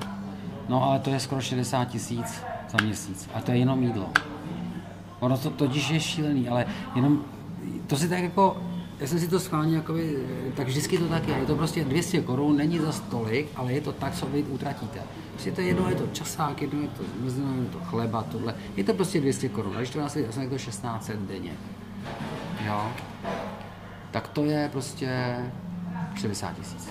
No 0.68 0.84
ale 0.84 0.98
to 0.98 1.10
je 1.10 1.20
skoro 1.20 1.40
60 1.40 1.84
tisíc 1.84 2.42
za 2.70 2.84
měsíc. 2.84 3.30
A 3.34 3.40
to 3.40 3.52
je 3.52 3.58
jenom 3.58 3.82
jídlo. 3.82 4.08
Ono 5.20 5.38
to 5.38 5.50
totiž 5.50 5.90
je 5.90 6.00
šílený, 6.00 6.48
ale 6.48 6.66
jenom 6.94 7.24
to 7.86 7.96
si 7.96 8.08
tak 8.08 8.18
jako 8.18 8.56
já 9.04 9.08
jsem 9.08 9.18
si 9.18 9.28
to 9.28 9.40
schválně, 9.40 9.76
jakoby, 9.76 10.18
tak 10.56 10.66
vždycky 10.66 10.98
to 10.98 11.08
tak 11.08 11.28
je. 11.28 11.34
Je 11.34 11.46
to 11.46 11.56
prostě 11.56 11.84
200 11.84 12.20
korun, 12.20 12.56
není 12.56 12.78
za 12.78 12.92
stolik, 12.92 13.48
ale 13.56 13.72
je 13.72 13.80
to 13.80 13.92
tak, 13.92 14.14
co 14.14 14.26
vy 14.26 14.42
utratíte. 14.42 15.00
Prostě 15.32 15.52
to 15.52 15.60
jedno 15.60 15.88
je 15.88 15.94
to 15.94 16.06
časák, 16.06 16.62
jedno 16.62 16.80
je 16.80 16.88
to, 16.88 17.02
je 17.26 17.66
to 17.72 17.78
chleba, 17.78 18.22
tohle. 18.22 18.54
Je 18.76 18.84
to 18.84 18.94
prostě 18.94 19.20
200 19.20 19.48
korun. 19.48 19.76
A 19.76 19.78
když 19.78 19.90
to 19.90 20.00
nás 20.00 20.16
je 20.16 20.24
to 20.24 20.56
1600 20.56 21.20
denně. 21.20 21.52
Jo? 22.66 22.92
Tak 24.10 24.28
to 24.28 24.44
je 24.44 24.68
prostě 24.72 25.36
60 26.14 26.56
tisíc. 26.56 26.90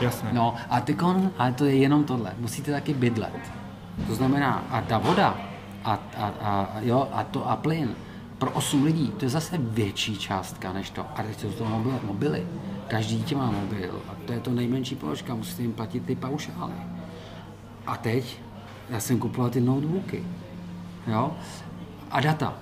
Jasně. 0.00 0.28
No 0.32 0.54
a 0.68 0.80
ty 0.80 0.94
kon, 0.94 1.30
ale 1.38 1.52
to 1.52 1.64
je 1.64 1.76
jenom 1.76 2.04
tohle. 2.04 2.34
Musíte 2.38 2.72
taky 2.72 2.94
bydlet. 2.94 3.52
To 4.06 4.14
znamená, 4.14 4.66
a 4.70 4.80
ta 4.80 4.98
voda, 4.98 5.38
a, 5.84 5.98
a, 6.16 6.26
a, 6.40 6.70
jo, 6.80 7.08
a 7.12 7.24
to 7.24 7.50
a 7.50 7.56
plyn, 7.56 7.94
pro 8.38 8.50
8 8.50 8.84
lidí, 8.84 9.08
to 9.16 9.24
je 9.24 9.28
zase 9.28 9.58
větší 9.58 10.16
částka 10.16 10.72
než 10.72 10.90
to. 10.90 11.06
A 11.16 11.22
teď 11.22 11.40
jsou 11.40 11.52
to 11.52 11.64
mobily, 11.64 11.98
mobily. 12.02 12.46
Každý 12.88 13.16
dítě 13.16 13.36
má 13.36 13.50
mobil 13.50 14.02
a 14.08 14.14
to 14.26 14.32
je 14.32 14.40
to 14.40 14.50
nejmenší 14.50 14.94
položka, 14.94 15.34
musíte 15.34 15.62
jim 15.62 15.72
platit 15.72 16.04
ty 16.04 16.16
paušály. 16.16 16.74
A 17.86 17.96
teď 17.96 18.40
já 18.90 19.00
jsem 19.00 19.18
kupoval 19.18 19.50
ty 19.50 19.60
notebooky, 19.60 20.24
jo, 21.06 21.32
a 22.10 22.20
data. 22.20 22.54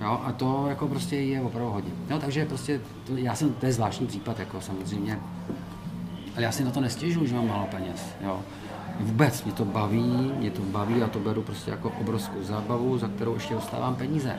Jo, 0.00 0.20
a 0.24 0.32
to 0.32 0.66
jako 0.68 0.88
prostě 0.88 1.16
je 1.16 1.40
opravdu 1.40 1.72
hodně. 1.72 1.90
Jo, 2.10 2.18
takže 2.18 2.44
prostě 2.44 2.80
to, 3.06 3.16
já 3.16 3.34
jsem, 3.34 3.52
to 3.52 3.66
je 3.66 3.72
zvláštní 3.72 4.06
případ, 4.06 4.38
jako 4.38 4.60
samozřejmě. 4.60 5.18
Ale 6.34 6.42
já 6.42 6.52
si 6.52 6.64
na 6.64 6.70
to 6.70 6.80
nestěžuju, 6.80 7.26
že 7.26 7.34
mám 7.34 7.48
málo 7.48 7.66
peněz. 7.66 8.06
Jo. 8.20 8.40
Vůbec 9.00 9.44
mě 9.44 9.52
to 9.52 9.64
baví, 9.64 10.32
mě 10.38 10.50
to 10.50 10.62
baví 10.62 11.02
a 11.02 11.08
to 11.08 11.18
beru 11.18 11.42
prostě 11.42 11.70
jako 11.70 11.92
obrovskou 12.00 12.42
zábavu, 12.42 12.98
za 12.98 13.08
kterou 13.08 13.34
ještě 13.34 13.54
dostávám 13.54 13.94
peníze. 13.94 14.38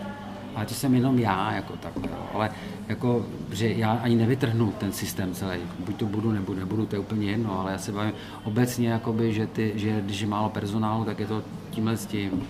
Ale 0.55 0.65
to 0.65 0.73
jsem 0.73 0.95
jenom 0.95 1.19
já, 1.19 1.51
jako 1.51 1.73
tak, 1.77 1.95
jo. 1.95 2.29
ale 2.33 2.51
jako, 2.87 3.25
že 3.51 3.73
já 3.73 3.91
ani 3.91 4.15
nevytrhnu 4.15 4.73
ten 4.77 4.91
systém 4.91 5.33
celý, 5.33 5.59
buď 5.79 5.95
to 5.95 6.05
budu, 6.05 6.31
nebo 6.31 6.53
nebudu, 6.53 6.85
to 6.85 6.95
je 6.95 6.99
úplně 6.99 7.31
jedno, 7.31 7.59
ale 7.59 7.71
já 7.71 7.77
se 7.77 7.91
bavím 7.91 8.13
obecně, 8.43 8.89
jakoby, 8.89 9.33
že, 9.33 9.47
ty, 9.47 9.71
že 9.75 10.01
když 10.01 10.21
je 10.21 10.27
málo 10.27 10.49
personálu, 10.49 11.05
tak 11.05 11.19
je 11.19 11.27
to 11.27 11.43
tímhle 11.69 11.97
s 11.97 12.05
tím. 12.05 12.43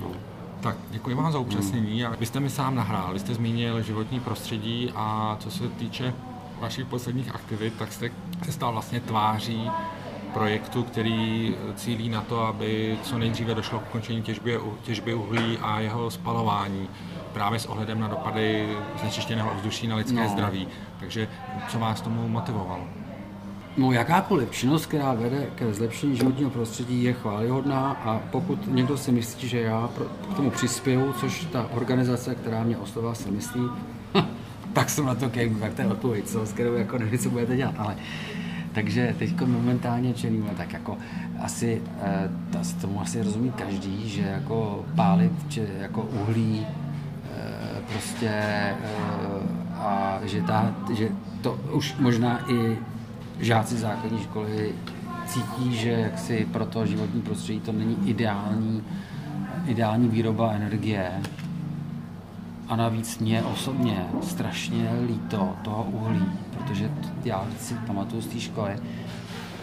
No. 0.00 0.10
Tak 0.60 0.76
děkuji 0.90 1.16
vám 1.16 1.32
za 1.32 1.38
upřesnění. 1.38 2.02
Hmm. 2.02 2.14
Vy 2.20 2.26
jste 2.26 2.40
mi 2.40 2.50
sám 2.50 2.74
nahrál, 2.74 3.12
vy 3.12 3.18
jste 3.18 3.34
zmínil 3.34 3.82
životní 3.82 4.20
prostředí 4.20 4.92
a 4.94 5.36
co 5.40 5.50
se 5.50 5.68
týče 5.68 6.14
vašich 6.60 6.86
posledních 6.86 7.34
aktivit, 7.34 7.74
tak 7.78 7.92
jste 7.92 8.10
se 8.44 8.52
stal 8.52 8.72
vlastně 8.72 9.00
tváří 9.00 9.70
projektu, 10.36 10.82
který 10.82 11.54
cílí 11.74 12.08
na 12.08 12.20
to, 12.20 12.40
aby 12.40 12.98
co 13.02 13.18
nejdříve 13.18 13.54
došlo 13.54 13.78
k 13.78 13.82
ukončení 13.88 14.22
těžby, 14.22 14.60
těžby 14.82 15.14
uhlí 15.14 15.58
a 15.62 15.80
jeho 15.80 16.10
spalování 16.10 16.88
právě 17.32 17.58
s 17.58 17.66
ohledem 17.66 18.00
na 18.00 18.08
dopady 18.08 18.68
znečištěného 19.00 19.52
ovzduší 19.52 19.86
na 19.88 19.96
lidské 19.96 20.20
no. 20.20 20.28
zdraví. 20.28 20.68
Takže 21.00 21.28
co 21.68 21.78
vás 21.78 22.00
tomu 22.00 22.28
motivovalo? 22.28 22.84
No 23.76 23.92
jakákoliv 23.92 24.50
činnost, 24.50 24.86
která 24.86 25.14
vede 25.14 25.46
ke 25.54 25.74
zlepšení 25.74 26.16
životního 26.16 26.50
prostředí, 26.50 27.04
je 27.04 27.12
chválihodná 27.12 27.90
a 27.92 28.20
pokud 28.30 28.66
někdo 28.66 28.96
si 28.96 29.12
myslí, 29.12 29.48
že 29.48 29.60
já 29.60 29.88
k 30.32 30.36
tomu 30.36 30.50
přispěju, 30.50 31.12
což 31.12 31.44
ta 31.44 31.68
organizace, 31.72 32.34
která 32.34 32.62
mě 32.62 32.76
oslovila, 32.76 33.14
si 33.14 33.30
myslí, 33.30 33.62
tak 34.72 34.90
jsem 34.90 35.06
na 35.06 35.14
to 35.14 35.30
kejmu, 35.30 35.60
tak 35.60 35.74
to 35.74 35.82
je 35.82 35.88
odpověď, 35.88 36.24
co, 36.26 36.46
s 36.46 36.52
kterou 36.52 36.74
jako 36.74 36.98
nevím, 36.98 37.18
co 37.18 37.30
budete 37.30 37.56
dělat, 37.56 37.74
ale 37.78 37.96
takže 38.76 39.14
teď 39.18 39.40
momentálně 39.40 40.14
čelíme, 40.14 40.50
tak 40.56 40.72
jako 40.72 40.98
asi, 41.40 41.82
eh, 42.02 42.80
tomu 42.80 43.00
asi 43.00 43.22
rozumí 43.22 43.50
každý, 43.50 44.08
že 44.08 44.22
jako 44.22 44.84
pálit 44.94 45.32
či 45.48 45.68
jako 45.80 46.02
uhlí 46.02 46.66
eh, 46.66 47.80
prostě 47.92 48.28
eh, 48.28 48.76
a 49.74 50.20
že, 50.24 50.42
ta, 50.42 50.74
že 50.94 51.08
to 51.40 51.58
už 51.72 51.94
možná 51.98 52.52
i 52.52 52.78
žáci 53.40 53.76
základní 53.76 54.22
školy 54.22 54.72
cítí, 55.26 55.76
že 55.76 55.90
jaksi 55.90 56.48
pro 56.52 56.66
to 56.66 56.86
životní 56.86 57.22
prostředí 57.22 57.60
to 57.60 57.72
není 57.72 57.96
ideální, 58.04 58.82
ideální 59.66 60.08
výroba 60.08 60.52
energie. 60.52 61.12
A 62.68 62.76
navíc 62.76 63.18
mě 63.18 63.42
osobně 63.42 64.06
strašně 64.22 64.90
líto 65.06 65.56
toho 65.62 65.82
uhlí, 65.84 66.26
protože 66.66 66.90
já 67.24 67.46
si 67.60 67.74
pamatuju 67.74 68.22
z 68.22 68.26
té 68.26 68.40
školy, 68.40 68.76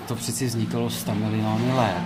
to 0.08 0.16
přeci 0.16 0.46
vzniklo 0.46 0.90
100 0.90 1.16
miliony 1.16 1.72
let 1.74 2.04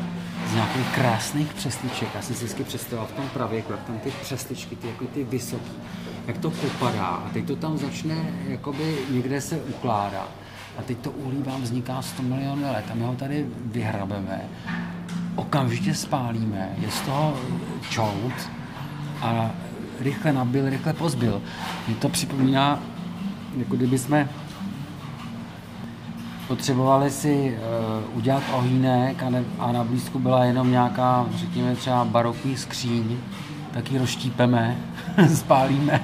z 0.52 0.54
nějakých 0.54 0.88
krásných 0.96 1.54
přesliček. 1.54 2.08
Já 2.16 2.22
jsem 2.22 2.36
si 2.36 2.46
vždycky 2.46 2.64
představoval 2.64 3.08
v 3.08 3.16
tom 3.16 3.30
pravěku, 3.30 3.72
jak 3.72 3.84
tam 3.84 4.00
ty 4.00 4.12
přesličky, 4.22 4.76
ty, 4.76 4.88
jako 4.88 5.06
ty 5.06 5.24
vysoké, 5.24 5.72
jak 6.28 6.38
to 6.38 6.52
popadá 6.52 7.06
a 7.06 7.30
teď 7.34 7.46
to 7.46 7.56
tam 7.56 7.78
začne 7.78 8.16
jakoby 8.48 8.98
někde 9.10 9.42
se 9.42 9.62
ukládá. 9.62 10.28
A 10.78 10.82
teď 10.82 10.98
to 10.98 11.12
uhlí 11.12 11.44
vám 11.44 11.62
vzniká 11.62 12.02
100 12.02 12.24
milionů 12.24 12.64
let 12.64 12.86
a 12.92 12.96
my 12.96 13.04
ho 13.04 13.16
tady 13.16 13.46
vyhrabeme, 13.66 14.42
okamžitě 15.36 15.94
spálíme, 15.94 16.70
je 16.78 16.92
z 16.92 17.02
toho 17.02 17.38
čout 17.90 18.50
a 19.22 19.52
rychle 20.00 20.34
nabil, 20.34 20.70
rychle 20.70 20.94
pozbil. 20.94 21.42
Mě 21.88 21.96
to 21.96 22.10
připomíná, 22.10 22.80
jako 23.58 23.76
kdyby 23.76 23.98
jsme 23.98 24.30
potřebovali 26.48 27.12
si 27.12 27.58
uh, 28.10 28.18
udělat 28.18 28.44
ohýnek 28.54 29.24
a, 29.24 29.30
ne, 29.30 29.44
a 29.60 29.72
na 29.72 29.84
blízku 29.84 30.20
byla 30.20 30.46
jenom 30.46 30.72
nějaká, 30.72 31.26
řekněme 31.36 31.76
třeba 31.76 32.06
barokní 32.06 32.58
skříň, 32.58 33.18
tak 33.74 33.92
ji 33.92 33.98
rozštípeme, 33.98 34.78
spálíme 35.36 36.02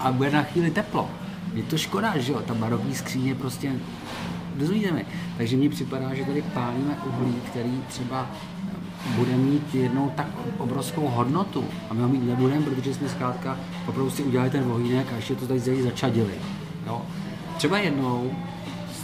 a 0.00 0.12
bude 0.12 0.30
na 0.30 0.42
chvíli 0.42 0.70
teplo. 0.70 1.10
Je 1.54 1.62
to 1.62 1.78
škoda, 1.78 2.18
že 2.18 2.32
jo, 2.32 2.40
ta 2.46 2.54
barokní 2.54 2.94
skříň 2.94 3.26
je 3.26 3.34
prostě, 3.34 3.72
rozumíte 4.58 4.90
mi? 4.90 5.06
Takže 5.36 5.56
mně 5.56 5.70
připadá, 5.70 6.14
že 6.14 6.24
tady 6.24 6.42
pálíme 6.42 6.96
uhlí, 7.06 7.34
který 7.50 7.82
třeba 7.88 8.26
bude 9.16 9.36
mít 9.36 9.74
jednou 9.74 10.12
tak 10.16 10.26
obrovskou 10.58 11.08
hodnotu 11.08 11.64
a 11.90 11.94
my 11.94 12.02
ho 12.02 12.08
mít 12.08 12.26
nebudeme, 12.26 12.62
protože 12.62 12.94
jsme 12.94 13.08
zkrátka 13.08 13.58
opravdu 13.86 14.10
si 14.10 14.22
udělali 14.22 14.50
ten 14.50 14.72
ohýnek 14.72 15.12
a 15.12 15.16
ještě 15.16 15.34
to 15.34 15.46
tady 15.46 15.82
začadili. 15.82 16.34
Jo. 16.86 17.02
Třeba 17.56 17.78
jednou 17.78 18.30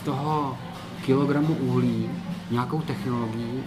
toho 0.06 0.58
kilogramu 1.04 1.54
uhlí 1.54 2.10
nějakou 2.50 2.80
technologií 2.80 3.62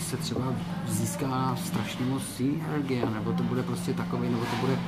se 0.00 0.16
třeba 0.16 0.54
získá 0.88 1.56
strašně 1.64 2.06
moc 2.06 2.22
energie, 2.68 3.10
nebo 3.14 3.32
to 3.32 3.42
bude 3.42 3.62
prostě 3.62 3.92
takový, 3.94 4.28
nebo 4.28 4.44
to 4.44 4.56
bude 4.60 4.78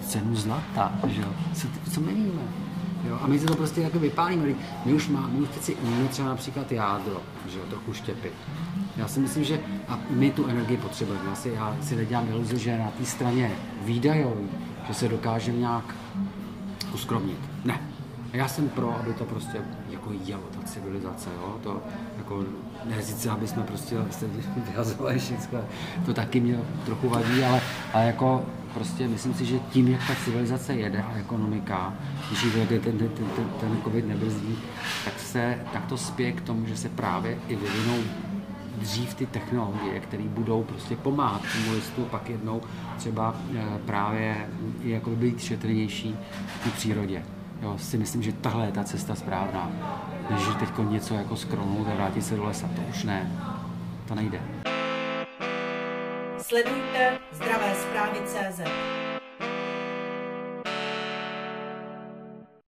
cenu 0.00 0.36
zlata, 0.36 0.92
že 1.06 1.20
jo? 1.20 1.28
Co, 1.54 1.68
co 1.92 2.00
my 2.00 2.14
víme? 2.14 2.42
Jo? 3.08 3.18
A 3.22 3.26
my 3.26 3.38
se 3.38 3.46
to 3.46 3.56
prostě 3.56 3.80
jako 3.80 3.98
vypálíme. 3.98 4.54
My 4.84 4.92
už 4.92 5.08
máme, 5.08 5.28
my 5.28 5.40
už 5.40 5.48
teď 5.48 5.62
si 5.62 5.74
umíme 5.74 6.08
třeba 6.08 6.28
například 6.28 6.72
jádro, 6.72 7.22
že 7.48 7.58
jo, 7.58 7.64
trochu 7.70 7.92
štěpit. 7.92 8.32
Já 8.96 9.08
si 9.08 9.20
myslím, 9.20 9.44
že 9.44 9.60
a 9.88 9.98
my 10.10 10.30
tu 10.30 10.46
energii 10.46 10.76
potřebujeme. 10.76 11.28
Já 11.28 11.34
si, 11.34 11.48
já 11.48 11.76
si 11.80 11.96
nedělám 11.96 12.28
iluzi, 12.28 12.58
že 12.58 12.78
na 12.78 12.90
té 12.98 13.04
straně 13.04 13.52
výdajový, 13.84 14.48
že 14.88 14.94
se 14.94 15.08
dokážeme 15.08 15.58
nějak 15.58 15.94
uskromnit. 16.94 17.38
Ne. 17.64 17.95
Já 18.36 18.48
jsem 18.48 18.68
pro, 18.68 18.96
aby 19.00 19.12
to 19.12 19.24
prostě 19.24 19.58
jako 19.90 20.10
jelo, 20.24 20.42
ta 20.42 20.66
civilizace, 20.66 21.30
jo? 21.36 21.58
To 21.62 21.82
jako, 22.18 22.44
ne 22.84 23.02
sice, 23.02 23.30
aby 23.30 23.48
jsme 23.48 23.62
prostě 23.62 23.96
vyhazovali 24.56 25.18
všechno, 25.18 25.60
to 26.06 26.14
taky 26.14 26.40
mě 26.40 26.58
trochu 26.84 27.08
vadí, 27.08 27.44
ale, 27.44 27.60
ale 27.92 28.06
jako 28.06 28.44
prostě 28.74 29.08
myslím 29.08 29.34
si, 29.34 29.44
že 29.44 29.58
tím, 29.58 29.88
jak 29.88 30.06
ta 30.06 30.14
civilizace 30.24 30.74
jede 30.74 31.02
a 31.02 31.16
ekonomika, 31.16 31.94
když 32.28 32.42
ten, 32.68 32.80
ten, 32.80 32.98
ten, 32.98 33.08
ten, 33.08 33.48
ten 33.60 33.78
covid 33.84 34.08
nebrzdí, 34.08 34.58
tak, 35.04 35.18
se, 35.18 35.58
tak 35.72 35.86
to 35.86 35.96
spěje 35.96 36.32
k 36.32 36.40
tomu, 36.40 36.66
že 36.66 36.76
se 36.76 36.88
právě 36.88 37.38
i 37.48 37.56
vyvinou 37.56 38.02
dřív 38.78 39.14
ty 39.14 39.26
technologie, 39.26 40.00
které 40.00 40.22
budou 40.22 40.62
prostě 40.62 40.96
pomáhat 40.96 41.42
tomu 41.42 41.74
listu, 41.76 42.04
pak 42.04 42.30
jednou 42.30 42.60
třeba 42.96 43.34
eh, 43.54 43.64
právě 43.86 44.48
jako 44.82 45.10
být 45.10 45.40
šetrnější 45.40 46.16
v 46.64 46.72
přírodě. 46.72 47.22
Jo, 47.62 47.78
si 47.78 47.98
myslím, 47.98 48.22
že 48.22 48.32
tahle 48.32 48.66
je 48.66 48.72
ta 48.72 48.84
cesta 48.84 49.14
správná. 49.14 49.70
Než 50.30 50.42
teď 50.58 50.68
něco 50.88 51.14
jako 51.14 51.36
skronout 51.36 51.88
a 51.88 51.94
vrátit 51.94 52.22
se 52.22 52.36
do 52.36 52.44
lesa, 52.44 52.68
to 52.76 52.82
už 52.90 53.04
ne. 53.04 53.32
To 54.08 54.14
nejde. 54.14 54.40
Sledujte 56.38 57.18
zdravé 57.32 57.74
zprávy 57.74 58.18
CZ. 58.26 58.60